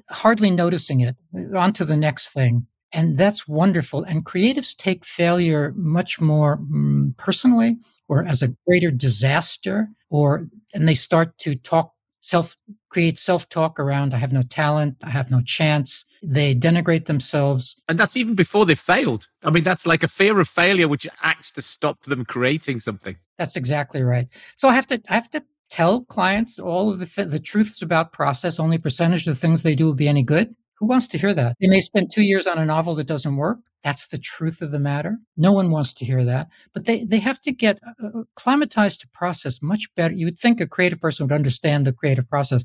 [0.09, 1.15] hardly noticing it
[1.55, 2.67] on to the next thing.
[2.93, 4.03] And that's wonderful.
[4.03, 7.77] And creatives take failure much more mm, personally
[8.07, 12.55] or as a greater disaster or, and they start to talk self,
[12.89, 14.97] create self talk around, I have no talent.
[15.03, 16.05] I have no chance.
[16.23, 17.81] They denigrate themselves.
[17.87, 19.27] And that's even before they've failed.
[19.43, 23.17] I mean, that's like a fear of failure, which acts to stop them creating something.
[23.37, 24.27] That's exactly right.
[24.55, 27.81] So I have to, I have to tell clients all of the, th- the truths
[27.81, 28.59] about process.
[28.59, 30.55] Only percentage of the things they do will be any good.
[30.79, 31.55] Who wants to hear that?
[31.59, 33.57] They may spend two years on a novel that doesn't work.
[33.83, 35.17] That's the truth of the matter.
[35.35, 39.07] No one wants to hear that, but they, they have to get uh, acclimatized to
[39.09, 40.13] process much better.
[40.13, 42.63] You would think a creative person would understand the creative process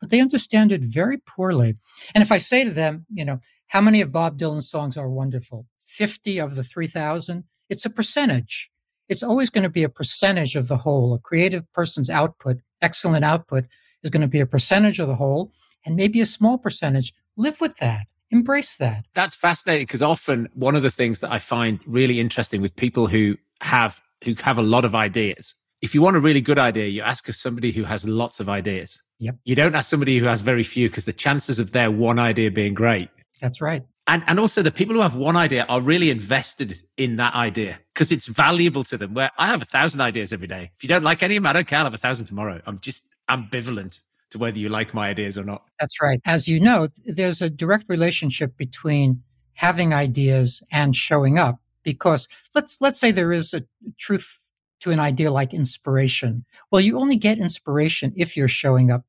[0.00, 1.76] but they understand it very poorly.
[2.14, 5.08] And if I say to them, you know, how many of Bob Dylan's songs are
[5.08, 5.66] wonderful?
[5.86, 7.44] 50 of the 3,000?
[7.68, 8.70] It's a percentage.
[9.08, 11.14] It's always going to be a percentage of the whole.
[11.14, 13.64] A creative person's output, excellent output,
[14.02, 15.52] is going to be a percentage of the whole
[15.84, 17.14] and maybe a small percentage.
[17.36, 18.06] Live with that.
[18.30, 19.06] Embrace that.
[19.14, 23.06] That's fascinating because often one of the things that I find really interesting with people
[23.06, 25.54] who have who have a lot of ideas.
[25.80, 29.00] If you want a really good idea, you ask somebody who has lots of ideas.
[29.18, 29.36] Yep.
[29.44, 32.50] You don't ask somebody who has very few because the chances of their one idea
[32.50, 33.08] being great.
[33.40, 33.84] That's right.
[34.06, 37.78] And, and also the people who have one idea are really invested in that idea
[37.92, 39.14] because it's valuable to them.
[39.14, 40.70] Where I have a thousand ideas every day.
[40.76, 41.78] If you don't like any of them, I don't care.
[41.78, 42.60] I'll have a thousand tomorrow.
[42.66, 44.00] I'm just ambivalent
[44.30, 45.64] to whether you like my ideas or not.
[45.78, 46.20] That's right.
[46.24, 49.22] As you know, there's a direct relationship between
[49.54, 53.62] having ideas and showing up because let's let's say there is a
[53.98, 54.38] truth
[54.80, 56.44] to an idea like inspiration.
[56.70, 59.04] Well, you only get inspiration if you're showing up.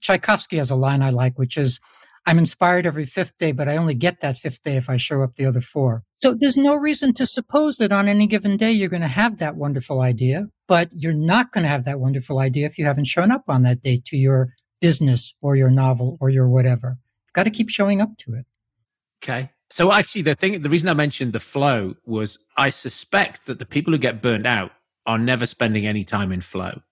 [0.00, 1.80] Tchaikovsky has a line I like, which is,
[2.26, 5.22] I'm inspired every fifth day, but I only get that fifth day if I show
[5.22, 6.02] up the other four.
[6.20, 9.38] So there's no reason to suppose that on any given day you're going to have
[9.38, 13.06] that wonderful idea, but you're not going to have that wonderful idea if you haven't
[13.06, 14.48] shown up on that day to your
[14.80, 16.98] business or your novel or your whatever.
[17.26, 18.46] You've got to keep showing up to it.
[19.22, 19.50] Okay.
[19.70, 23.66] So actually the thing the reason I mentioned the flow was I suspect that the
[23.66, 24.72] people who get burned out
[25.08, 26.82] are never spending any time in flow,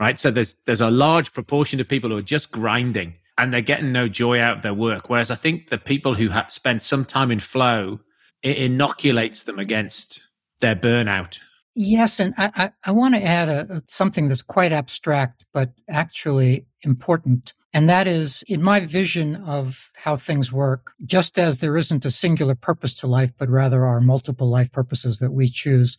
[0.00, 0.18] right?
[0.18, 3.92] So there's there's a large proportion of people who are just grinding and they're getting
[3.92, 5.08] no joy out of their work.
[5.08, 8.00] Whereas I think the people who have spent some time in flow,
[8.42, 10.22] it inoculates them against
[10.60, 11.38] their burnout.
[11.74, 16.66] Yes, and I, I, I want to add a, something that's quite abstract, but actually
[16.80, 17.52] important.
[17.74, 22.10] And that is, in my vision of how things work, just as there isn't a
[22.10, 25.98] singular purpose to life, but rather are multiple life purposes that we choose,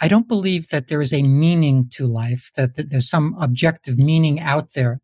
[0.00, 3.98] I don't believe that there is a meaning to life, that, that there's some objective
[3.98, 5.00] meaning out there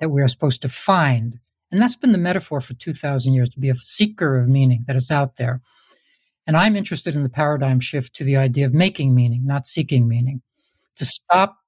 [0.00, 1.38] that we are supposed to find.
[1.70, 4.96] And that's been the metaphor for 2000 years to be a seeker of meaning that
[4.96, 5.60] is out there.
[6.46, 10.08] And I'm interested in the paradigm shift to the idea of making meaning, not seeking
[10.08, 10.42] meaning,
[10.96, 11.58] to stop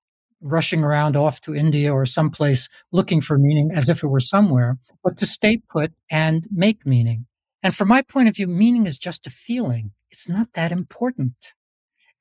[0.41, 4.79] rushing around off to India or someplace looking for meaning as if it were somewhere,
[5.05, 7.27] but to stay put and make meaning.
[7.63, 9.93] And from my point of view, meaning is just a feeling.
[10.11, 11.55] It's not that important.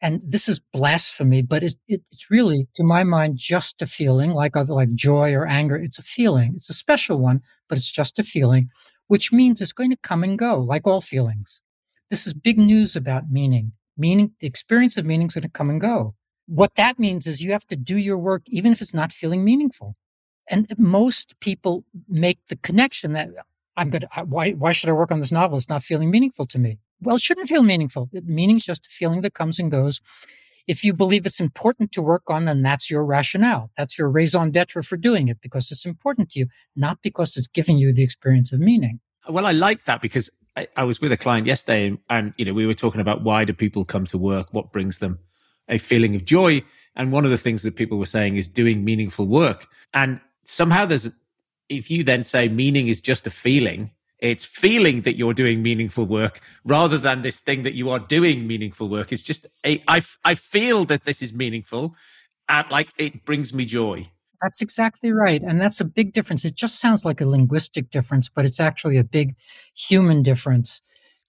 [0.01, 4.31] And this is blasphemy, but it, it, it's really, to my mind, just a feeling
[4.31, 5.75] like other, like joy or anger.
[5.75, 6.53] It's a feeling.
[6.55, 8.69] It's a special one, but it's just a feeling,
[9.07, 11.61] which means it's going to come and go, like all feelings.
[12.09, 13.73] This is big news about meaning.
[13.95, 16.15] Meaning, the experience of meaning is going to come and go.
[16.47, 19.43] What that means is you have to do your work, even if it's not feeling
[19.43, 19.95] meaningful.
[20.49, 23.29] And most people make the connection that
[23.77, 25.57] I'm going to, why, why should I work on this novel?
[25.57, 26.79] It's not feeling meaningful to me.
[27.01, 28.09] Well, it shouldn't feel meaningful.
[28.23, 29.99] Meaning is just a feeling that comes and goes.
[30.67, 33.71] If you believe it's important to work on, then that's your rationale.
[33.75, 37.47] That's your raison d'etre for doing it because it's important to you, not because it's
[37.47, 38.99] giving you the experience of meaning.
[39.27, 42.45] Well, I like that because I, I was with a client yesterday and, and, you
[42.45, 44.53] know, we were talking about why do people come to work?
[44.53, 45.19] What brings them
[45.67, 46.63] a feeling of joy?
[46.95, 49.67] And one of the things that people were saying is doing meaningful work.
[49.93, 51.09] And somehow there's,
[51.69, 56.05] if you then say meaning is just a feeling, it's feeling that you're doing meaningful
[56.05, 59.11] work rather than this thing that you are doing meaningful work.
[59.11, 61.95] It's just, a, I, I feel that this is meaningful
[62.47, 64.07] and like it brings me joy.
[64.41, 65.41] That's exactly right.
[65.41, 66.45] And that's a big difference.
[66.45, 69.35] It just sounds like a linguistic difference, but it's actually a big
[69.75, 70.81] human difference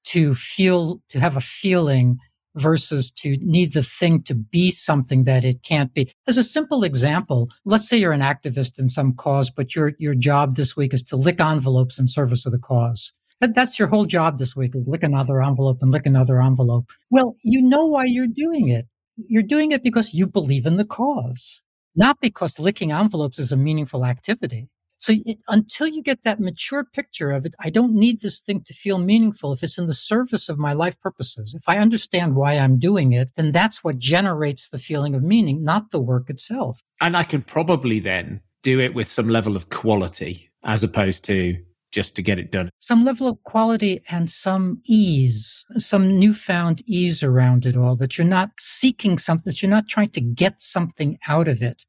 [0.04, 2.18] to feel, to have a feeling
[2.56, 6.12] versus to need the thing to be something that it can't be.
[6.26, 10.14] As a simple example, let's say you're an activist in some cause, but your, your
[10.14, 13.12] job this week is to lick envelopes in service of the cause.
[13.40, 16.90] That, that's your whole job this week is lick another envelope and lick another envelope.
[17.10, 18.86] Well, you know why you're doing it.
[19.16, 21.62] You're doing it because you believe in the cause,
[21.96, 24.68] not because licking envelopes is a meaningful activity.
[25.02, 28.60] So it, until you get that mature picture of it, I don't need this thing
[28.66, 29.52] to feel meaningful.
[29.52, 33.12] If it's in the service of my life purposes, if I understand why I'm doing
[33.12, 36.80] it, then that's what generates the feeling of meaning, not the work itself.
[37.00, 41.56] And I can probably then do it with some level of quality as opposed to
[41.90, 42.70] just to get it done.
[42.78, 48.26] Some level of quality and some ease, some newfound ease around it all, that you're
[48.26, 51.82] not seeking something, that you're not trying to get something out of it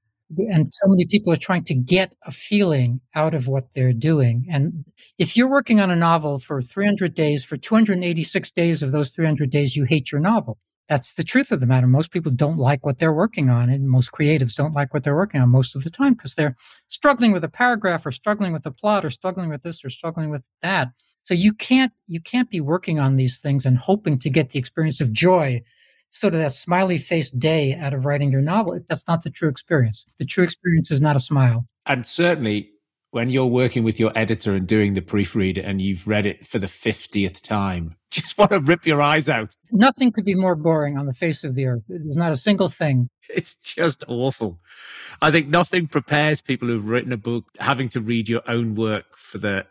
[0.50, 4.46] and so many people are trying to get a feeling out of what they're doing.
[4.50, 4.86] And
[5.18, 9.50] if you're working on a novel for 300 days, for 286 days of those 300
[9.50, 10.58] days, you hate your novel.
[10.90, 11.88] That's the truth of the matter.
[11.88, 15.16] Most people don't like what they're working on, and most creatives don't like what they're
[15.16, 16.56] working on most of the time because they're
[16.90, 20.30] struggling with a paragraph or struggling with the plot or struggling with this or struggling
[20.30, 20.90] with that.
[21.24, 24.60] So you can't you can't be working on these things and hoping to get the
[24.60, 25.62] experience of joy
[26.13, 28.80] sort of that smiley face day out of writing your novel.
[28.88, 30.06] That's not the true experience.
[30.19, 31.65] The true experience is not a smile.
[31.88, 32.69] And certainly
[33.10, 36.60] when you're working with your editor and doing the proofread and you've read it for
[36.60, 39.56] the 50th time, just want to rip your eyes out.
[39.71, 41.84] Nothing could be more boring on the face of the earth.
[41.88, 43.10] There's not a single thing.
[43.30, 44.60] It's just awful.
[45.19, 49.06] I think nothing prepares people who've written a book having to read your own work
[49.15, 49.65] for the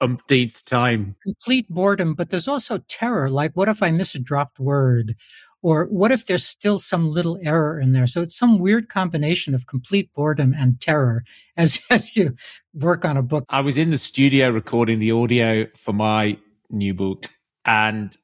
[0.00, 1.16] umpteenth time.
[1.22, 3.28] Complete boredom, but there's also terror.
[3.28, 5.16] Like, what if I miss a dropped word?
[5.62, 8.06] Or what if there's still some little error in there?
[8.06, 11.24] So it's some weird combination of complete boredom and terror
[11.56, 12.34] as, as you
[12.74, 13.44] work on a book.
[13.48, 17.26] I was in the studio recording the audio for my new book
[17.64, 18.16] and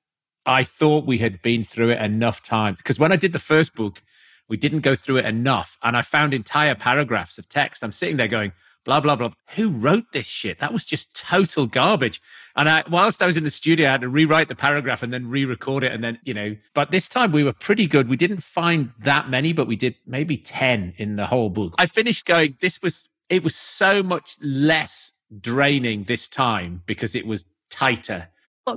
[0.47, 3.75] I thought we had been through it enough time because when I did the first
[3.75, 4.03] book,
[4.49, 5.77] we didn't go through it enough.
[5.83, 7.85] And I found entire paragraphs of text.
[7.85, 8.53] I'm sitting there going,
[8.89, 9.31] blah, blah, blah.
[9.57, 10.61] Who wrote this shit?
[10.61, 12.23] That was just total garbage.
[12.57, 15.13] And I, whilst I was in the studio, I had to rewrite the paragraph and
[15.13, 15.93] then re record it.
[15.93, 18.09] And then, you know, but this time we were pretty good.
[18.09, 21.75] We didn't find that many, but we did maybe 10 in the whole book.
[21.79, 27.27] I finished going, this was, it was so much less draining this time because it
[27.27, 28.29] was tighter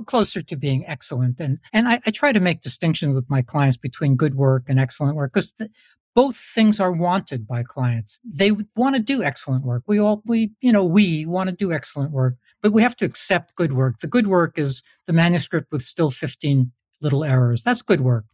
[0.06, 3.76] closer to being excellent and and I, I, try to make distinctions with my clients
[3.76, 5.52] between good work and excellent work because
[6.14, 8.18] both things are wanted by clients.
[8.24, 9.82] They want to do excellent work.
[9.86, 13.04] We all, we, you know, we want to do excellent work, but we have to
[13.04, 14.00] accept good work.
[14.00, 16.70] The good work is the manuscript with still 15
[17.00, 17.62] little errors.
[17.62, 18.24] That's good work.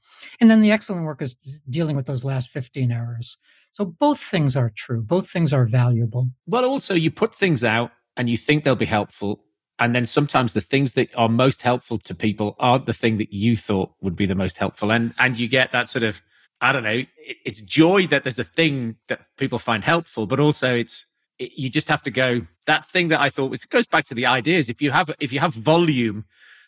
[0.40, 1.36] And then the excellent work is
[1.70, 3.38] dealing with those last 15 errors.
[3.70, 5.02] So both things are true.
[5.02, 6.30] Both things are valuable.
[6.46, 9.44] Well, also you put things out and you think they'll be helpful.
[9.78, 13.32] And then sometimes the things that are most helpful to people aren't the thing that
[13.32, 14.90] you thought would be the most helpful.
[14.90, 16.20] And, and you get that sort of
[16.60, 17.08] I don't know, it,
[17.44, 21.06] it's joy that there's a thing that people find helpful, but also it's,
[21.38, 24.04] it, you just have to go, that thing that I thought was, it goes back
[24.06, 24.68] to the ideas.
[24.68, 26.24] If you have, if you have volume,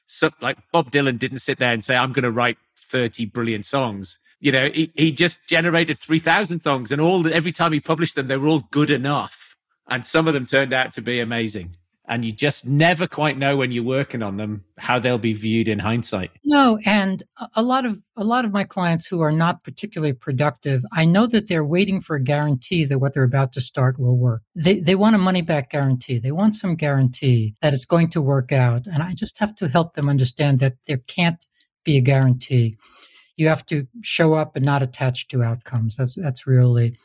[0.06, 3.64] so, like Bob Dylan didn't sit there and say, I'm going to write 30 brilliant
[3.64, 4.18] songs.
[4.40, 8.26] You know, he, he just generated 3,000 songs and all, every time he published them,
[8.26, 9.56] they were all good enough.
[9.88, 11.76] And some of them turned out to be amazing.
[12.10, 15.68] And you just never quite know when you're working on them how they'll be viewed
[15.68, 16.32] in hindsight.
[16.44, 17.22] No, and
[17.54, 21.26] a lot of a lot of my clients who are not particularly productive, I know
[21.28, 24.42] that they're waiting for a guarantee that what they're about to start will work.
[24.56, 26.18] They they want a money back guarantee.
[26.18, 29.68] They want some guarantee that it's going to work out, and I just have to
[29.68, 31.38] help them understand that there can't
[31.84, 32.76] be a guarantee.
[33.36, 35.96] You have to show up and not attach to outcomes.
[35.96, 36.98] That's that's really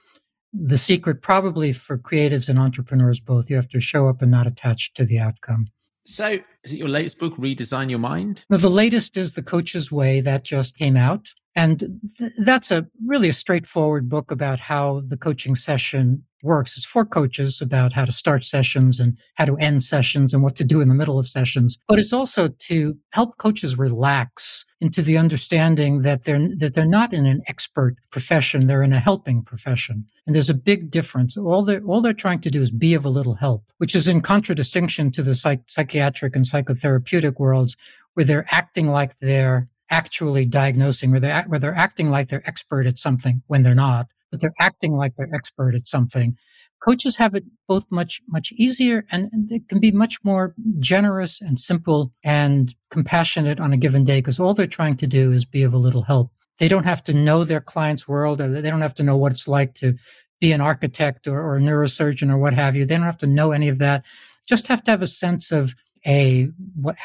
[0.58, 4.48] the secret probably for creatives and entrepreneurs both you have to show up and not
[4.48, 5.68] attach to the outcome.
[6.06, 8.44] So is it your latest book redesign your mind?
[8.50, 11.34] Well, the latest is the coach's way that just came out.
[11.56, 16.78] And th- that's a really a straightforward book about how the coaching session works.
[16.78, 20.56] It's for coaches about how to start sessions and how to end sessions and what
[20.56, 21.78] to do in the middle of sessions.
[21.88, 27.12] But it's also to help coaches relax into the understanding that they're, that they're not
[27.12, 28.68] in an expert profession.
[28.68, 30.06] They're in a helping profession.
[30.26, 31.36] And there's a big difference.
[31.36, 34.08] All they're, all they're trying to do is be of a little help, which is
[34.08, 37.76] in contradistinction to the psych- psychiatric and psychotherapeutic worlds
[38.14, 42.86] where they're acting like they're actually diagnosing where they're, where they're acting like they're expert
[42.86, 46.38] at something when they're not, but they're acting like they're expert at something.
[46.86, 51.42] Coaches have it both much, much easier and, and they can be much more generous
[51.42, 55.46] and simple and compassionate on a given day because all they're trying to do is
[55.46, 56.32] be of a little help.
[56.60, 59.32] They don't have to know their client's world or they don't have to know what
[59.32, 59.96] it's like to
[60.40, 62.86] be an architect or, or a neurosurgeon or what have you.
[62.86, 64.06] They don't have to know any of that.
[64.48, 65.74] Just have to have a sense of
[66.06, 66.98] a what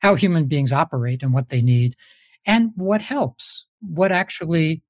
[0.00, 1.94] how human beings operate and what they need
[2.44, 4.82] and what helps, what actually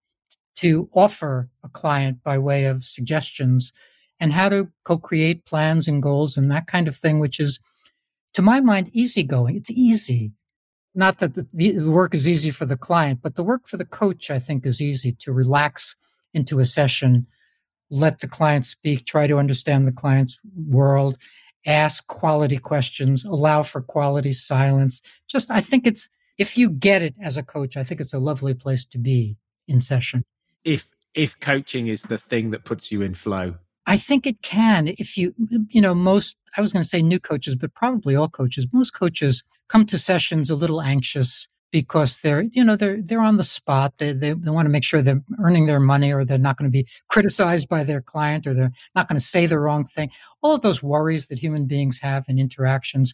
[0.59, 3.73] to offer a client by way of suggestions
[4.19, 7.61] and how to co-create plans and goals and that kind of thing, which is,
[8.35, 9.57] to my mind, easygoing.
[9.57, 10.33] It's easy.
[10.97, 13.85] Not that the, the, work is easy for the client, but the work for the
[13.85, 15.95] coach, I think, is easy to relax
[16.35, 17.29] into a session,
[17.89, 21.17] let the client speak, try to understand the client's world,
[21.67, 25.03] ask quality questions, allow for quality silence.
[25.29, 28.19] Just, I think it's, if you get it as a coach, I think it's a
[28.19, 29.37] lovely place to be
[29.69, 30.25] in session.
[30.69, 33.55] If if coaching is the thing that puts you in flow.
[33.87, 34.89] I think it can.
[34.89, 35.35] If you
[35.71, 38.91] you know, most I was going to say new coaches, but probably all coaches, most
[38.91, 43.45] coaches come to sessions a little anxious because they're you know they're they're on the
[43.45, 46.57] spot they, they, they want to make sure they're earning their money or they're not
[46.57, 49.85] going to be criticized by their client or they're not going to say the wrong
[49.85, 50.09] thing
[50.41, 53.12] all of those worries that human beings have in interactions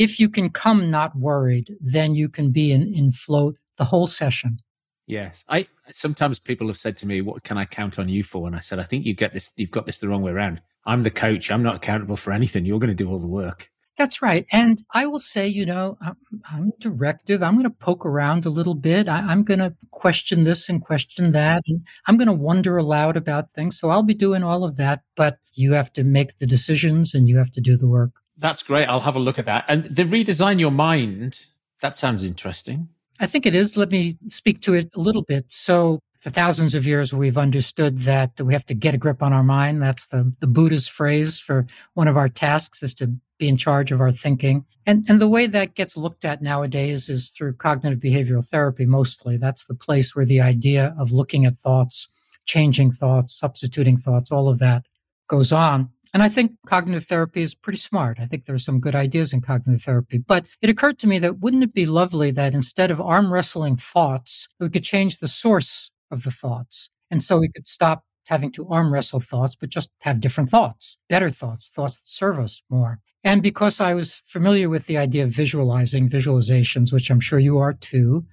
[0.00, 4.06] if you can come not worried, then you can be in, in float the whole
[4.06, 4.58] session.
[5.06, 5.44] Yes.
[5.48, 8.46] I sometimes people have said to me, What can I count on you for?
[8.46, 10.60] And I said, I think you get this you've got this the wrong way around.
[10.84, 11.50] I'm the coach.
[11.50, 12.64] I'm not accountable for anything.
[12.64, 13.70] You're going to do all the work.
[14.00, 14.46] That's right.
[14.50, 16.16] And I will say, you know, I'm,
[16.50, 17.42] I'm directive.
[17.42, 19.08] I'm going to poke around a little bit.
[19.08, 21.62] I, am going to question this and question that.
[21.66, 23.78] And I'm going to wonder aloud about things.
[23.78, 25.02] So I'll be doing all of that.
[25.16, 28.12] But you have to make the decisions and you have to do the work.
[28.38, 28.86] That's great.
[28.86, 29.66] I'll have a look at that.
[29.68, 31.40] And the redesign your mind,
[31.82, 32.88] that sounds interesting.
[33.20, 33.76] I think it is.
[33.76, 35.44] Let me speak to it a little bit.
[35.48, 39.32] So for thousands of years, we've understood that we have to get a grip on
[39.32, 39.82] our mind.
[39.82, 43.92] That's the, the Buddha's phrase for one of our tasks is to be in charge
[43.92, 44.64] of our thinking.
[44.86, 49.36] And, and the way that gets looked at nowadays is through cognitive behavioral therapy mostly.
[49.36, 52.08] That's the place where the idea of looking at thoughts,
[52.46, 54.86] changing thoughts, substituting thoughts, all of that
[55.28, 55.90] goes on.
[56.12, 58.18] And I think cognitive therapy is pretty smart.
[58.20, 60.18] I think there are some good ideas in cognitive therapy.
[60.18, 63.76] But it occurred to me that wouldn't it be lovely that instead of arm wrestling
[63.76, 66.90] thoughts, we could change the source of the thoughts.
[67.10, 70.96] And so we could stop having to arm wrestle thoughts, but just have different thoughts,
[71.08, 72.98] better thoughts, thoughts that serve us more.
[73.24, 77.58] And because I was familiar with the idea of visualizing visualizations, which I'm sure you
[77.58, 78.24] are too,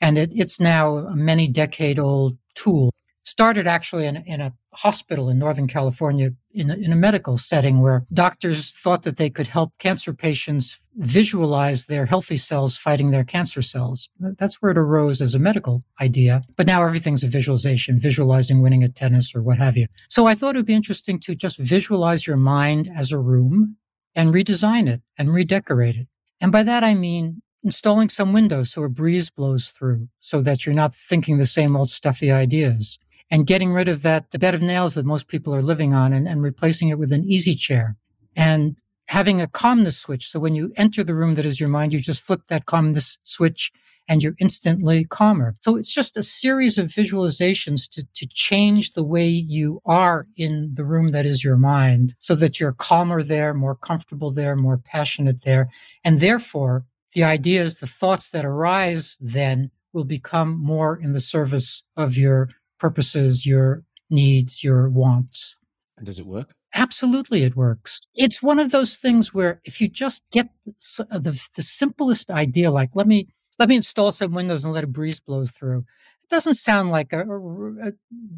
[0.00, 2.92] and it, it's now a many decade old tool
[3.26, 7.80] started actually in, in a hospital in Northern California in a, in a medical setting
[7.80, 13.24] where doctors thought that they could help cancer patients visualize their healthy cells fighting their
[13.24, 14.08] cancer cells.
[14.38, 16.42] That's where it arose as a medical idea.
[16.56, 19.88] But now everything's a visualization, visualizing winning at tennis or what have you.
[20.08, 23.76] So I thought it would be interesting to just visualize your mind as a room
[24.14, 26.06] and redesign it and redecorate it.
[26.40, 30.64] And by that I mean installing some windows so a breeze blows through so that
[30.64, 32.96] you're not thinking the same old stuffy ideas
[33.30, 36.28] and getting rid of that bed of nails that most people are living on and,
[36.28, 37.96] and replacing it with an easy chair
[38.36, 38.76] and
[39.08, 40.28] having a calmness switch.
[40.28, 43.18] So when you enter the room that is your mind, you just flip that calmness
[43.24, 43.72] switch
[44.08, 45.56] and you're instantly calmer.
[45.60, 50.70] So it's just a series of visualizations to, to change the way you are in
[50.74, 54.78] the room that is your mind so that you're calmer there, more comfortable there, more
[54.78, 55.68] passionate there.
[56.04, 61.82] And therefore, the ideas, the thoughts that arise then will become more in the service
[61.96, 65.56] of your purposes, your needs, your wants.
[65.96, 66.54] And does it work?
[66.74, 68.06] Absolutely, it works.
[68.14, 72.30] It's one of those things where if you just get the, uh, the, the simplest
[72.30, 75.78] idea, like let me let me install some windows and let a breeze blow through.
[76.22, 77.92] It doesn't sound like a, a, a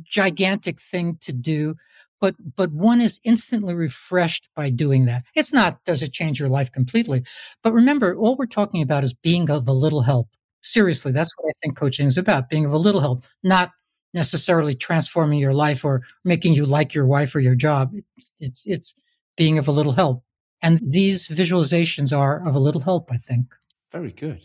[0.05, 1.75] gigantic thing to do,
[2.21, 5.25] but but one is instantly refreshed by doing that.
[5.35, 7.25] It's not does it change your life completely,
[7.63, 10.29] but remember, all we're talking about is being of a little help.
[10.63, 13.71] Seriously, that's what I think coaching is about: being of a little help, not
[14.19, 17.93] necessarily transforming your life or making you like your wife or your job.
[18.17, 18.95] It's, it's, it's
[19.37, 20.25] being of a little help.
[20.61, 23.55] And these visualizations are of a little help, I think.
[23.93, 24.41] Very good.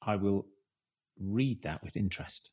[0.00, 0.46] I will
[1.20, 2.50] read that with interest.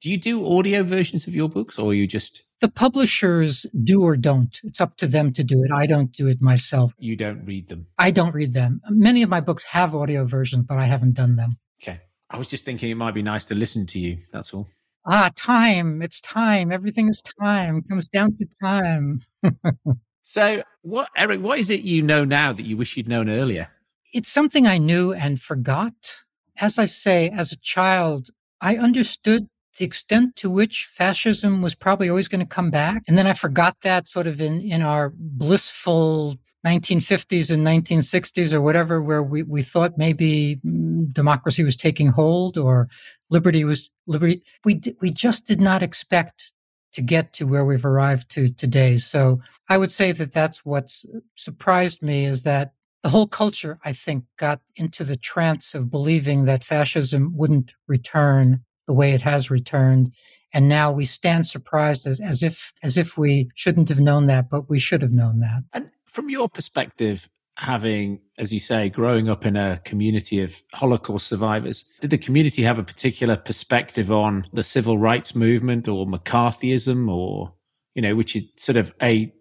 [0.00, 2.42] Do you do audio versions of your books or you just.
[2.60, 4.58] The publishers do or don't.
[4.64, 5.70] It's up to them to do it.
[5.70, 6.94] I don't do it myself.
[6.98, 7.86] You don't read them?
[7.98, 8.80] I don't read them.
[8.90, 11.58] Many of my books have audio versions, but I haven't done them.
[11.82, 12.00] Okay.
[12.30, 14.18] I was just thinking it might be nice to listen to you.
[14.32, 14.68] That's all.
[15.06, 16.00] Ah, time.
[16.02, 16.72] It's time.
[16.72, 17.78] Everything is time.
[17.78, 19.20] It comes down to time.
[20.22, 23.68] so, what, Eric, what is it you know now that you wish you'd known earlier?
[24.12, 26.22] It's something I knew and forgot.
[26.58, 28.30] As I say, as a child,
[28.60, 29.48] I understood
[29.78, 33.02] the extent to which fascism was probably always going to come back.
[33.08, 38.60] And then I forgot that sort of in, in our blissful 1950s and 1960s or
[38.60, 42.88] whatever, where we, we thought maybe mm, democracy was taking hold or
[43.30, 44.42] liberty was liberty.
[44.64, 46.52] We, we just did not expect
[46.94, 48.98] to get to where we've arrived to today.
[48.98, 51.04] So I would say that that's what's
[51.34, 52.72] surprised me is that
[53.02, 58.64] the whole culture, I think, got into the trance of believing that fascism wouldn't return
[58.86, 60.12] the way it has returned.
[60.52, 64.48] And now we stand surprised as, as if as if we shouldn't have known that,
[64.48, 65.64] but we should have known that.
[65.72, 71.26] And from your perspective, having, as you say, growing up in a community of Holocaust
[71.26, 77.10] survivors, did the community have a particular perspective on the civil rights movement or McCarthyism
[77.10, 77.52] or,
[77.94, 79.32] you know, which is sort of a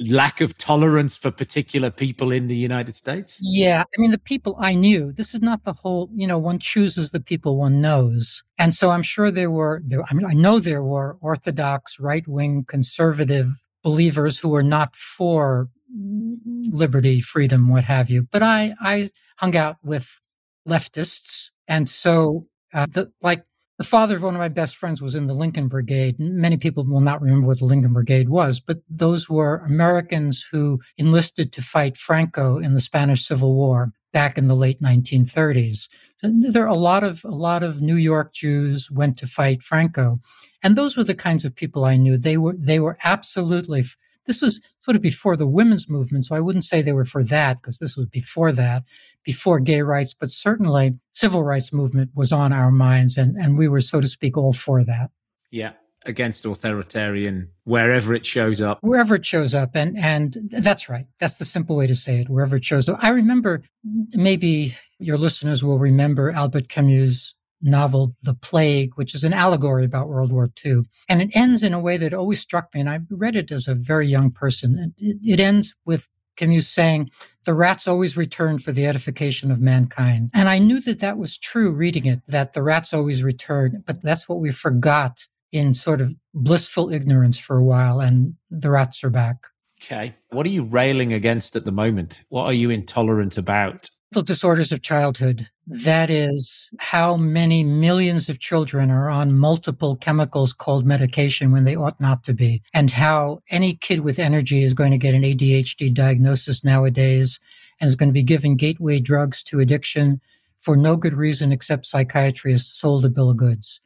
[0.00, 3.38] lack of tolerance for particular people in the United States?
[3.42, 3.82] Yeah.
[3.82, 7.10] I mean, the people I knew, this is not the whole, you know, one chooses
[7.10, 8.42] the people one knows.
[8.58, 12.26] And so I'm sure there were, there, I mean, I know there were Orthodox, right
[12.26, 18.22] wing, conservative believers who were not for liberty, freedom, what have you.
[18.30, 20.18] But I, I hung out with
[20.66, 21.50] leftists.
[21.68, 23.44] And so, uh, the, like,
[23.80, 26.20] the father of one of my best friends was in the Lincoln Brigade.
[26.20, 30.80] Many people will not remember what the Lincoln Brigade was, but those were Americans who
[30.98, 35.88] enlisted to fight Franco in the Spanish Civil War back in the late 1930s.
[36.22, 40.20] There are a lot of a lot of New York Jews went to fight Franco,
[40.62, 42.18] and those were the kinds of people I knew.
[42.18, 43.84] They were they were absolutely
[44.30, 47.24] this was sort of before the women's movement, so I wouldn't say they were for
[47.24, 48.84] that because this was before that,
[49.24, 53.66] before gay rights, but certainly civil rights movement was on our minds, and and we
[53.66, 55.10] were, so to speak, all for that.
[55.50, 55.72] Yeah,
[56.06, 58.78] against authoritarian wherever it shows up.
[58.82, 61.06] Wherever it shows up, and and that's right.
[61.18, 62.28] That's the simple way to say it.
[62.28, 63.02] Wherever it shows up.
[63.02, 63.64] I remember
[64.12, 70.08] maybe your listeners will remember Albert Camus' novel, The Plague, which is an allegory about
[70.08, 70.82] World War II.
[71.08, 72.80] And it ends in a way that always struck me.
[72.80, 74.94] And I read it as a very young person.
[74.98, 77.10] It, it ends with Camus saying,
[77.44, 80.30] the rats always return for the edification of mankind.
[80.34, 84.02] And I knew that that was true reading it, that the rats always return, but
[84.02, 88.00] that's what we forgot in sort of blissful ignorance for a while.
[88.00, 89.46] And the rats are back.
[89.82, 90.14] Okay.
[90.28, 92.22] What are you railing against at the moment?
[92.28, 93.88] What are you intolerant about?
[94.12, 95.48] Disorders of childhood.
[95.68, 101.76] That is how many millions of children are on multiple chemicals called medication when they
[101.76, 105.22] ought not to be, and how any kid with energy is going to get an
[105.22, 107.38] ADHD diagnosis nowadays
[107.80, 110.20] and is going to be given gateway drugs to addiction
[110.58, 113.80] for no good reason except psychiatry has sold a bill of goods.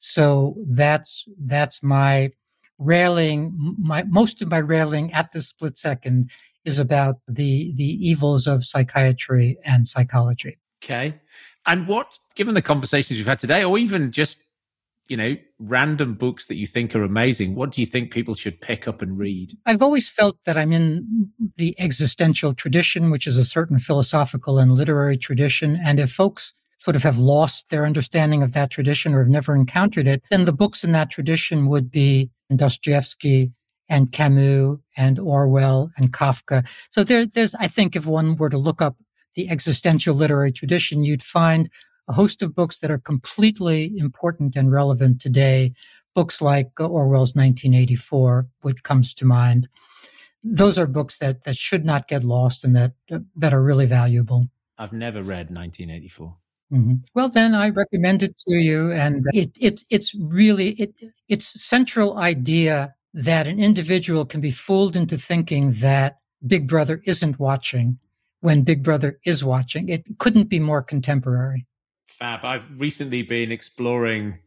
[0.00, 2.32] So that's that's my
[2.78, 3.76] railing.
[3.78, 6.30] My most of my railing at the split second
[6.64, 10.58] is about the the evils of psychiatry and psychology.
[10.82, 11.20] Okay.
[11.64, 14.42] And what, given the conversations we've had today, or even just
[15.08, 18.60] you know random books that you think are amazing, what do you think people should
[18.60, 19.56] pick up and read?
[19.66, 24.72] I've always felt that I'm in the existential tradition, which is a certain philosophical and
[24.72, 29.20] literary tradition, and if folks sort of have lost their understanding of that tradition or
[29.20, 33.52] have never encountered it, then the books in that tradition would be Dostoevsky,
[33.92, 36.66] and Camus and Orwell and Kafka.
[36.90, 38.96] So there, there's, I think, if one were to look up
[39.34, 41.68] the existential literary tradition, you'd find
[42.08, 45.74] a host of books that are completely important and relevant today.
[46.14, 49.68] Books like Orwell's 1984, which comes to mind.
[50.42, 52.92] Those are books that, that should not get lost and that,
[53.36, 54.48] that are really valuable.
[54.78, 56.34] I've never read 1984.
[56.72, 56.94] Mm-hmm.
[57.14, 60.94] Well, then I recommend it to you, and it, it it's really it
[61.28, 67.38] its central idea that an individual can be fooled into thinking that Big Brother isn't
[67.38, 67.98] watching
[68.40, 69.88] when Big Brother is watching.
[69.88, 71.66] It couldn't be more contemporary.
[72.08, 72.44] Fab.
[72.44, 74.38] I've recently been exploring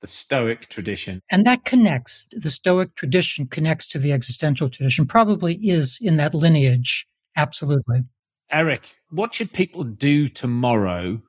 [0.00, 1.22] the Stoic tradition.
[1.30, 6.34] And that connects, the Stoic tradition connects to the existential tradition, probably is in that
[6.34, 7.06] lineage.
[7.36, 8.02] Absolutely.
[8.50, 11.20] Eric, what should people do tomorrow?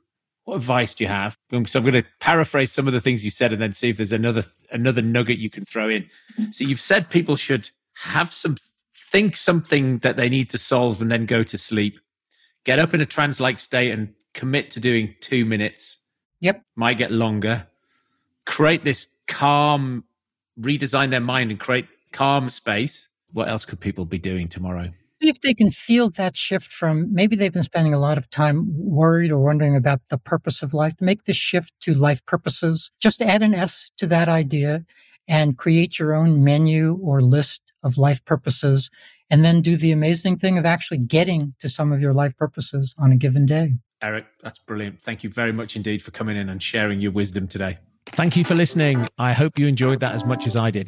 [0.48, 1.38] What advice do you have?
[1.52, 3.90] Um, so I'm going to paraphrase some of the things you said and then see
[3.90, 6.10] if there's another another nugget you can throw in.
[6.52, 8.56] So you've said people should have some
[8.96, 12.00] think something that they need to solve and then go to sleep.
[12.64, 15.98] Get up in a trance-like state and commit to doing 2 minutes.
[16.40, 16.62] Yep.
[16.78, 17.68] Might get longer.
[18.46, 20.06] Create this calm
[20.58, 23.10] redesign their mind and create calm space.
[23.34, 24.94] What else could people be doing tomorrow?
[25.20, 28.30] See if they can feel that shift from maybe they've been spending a lot of
[28.30, 30.94] time worried or wondering about the purpose of life.
[31.00, 32.92] Make the shift to life purposes.
[33.00, 34.86] Just add an S to that idea
[35.28, 38.90] and create your own menu or list of life purposes.
[39.30, 42.96] And then do the amazing thing of actually getting to some of your life purposes
[42.98, 43.74] on a given day.
[44.02, 45.02] Eric, that's brilliant.
[45.02, 47.80] Thank you very much indeed for coming in and sharing your wisdom today.
[48.06, 49.08] Thank you for listening.
[49.18, 50.88] I hope you enjoyed that as much as I did.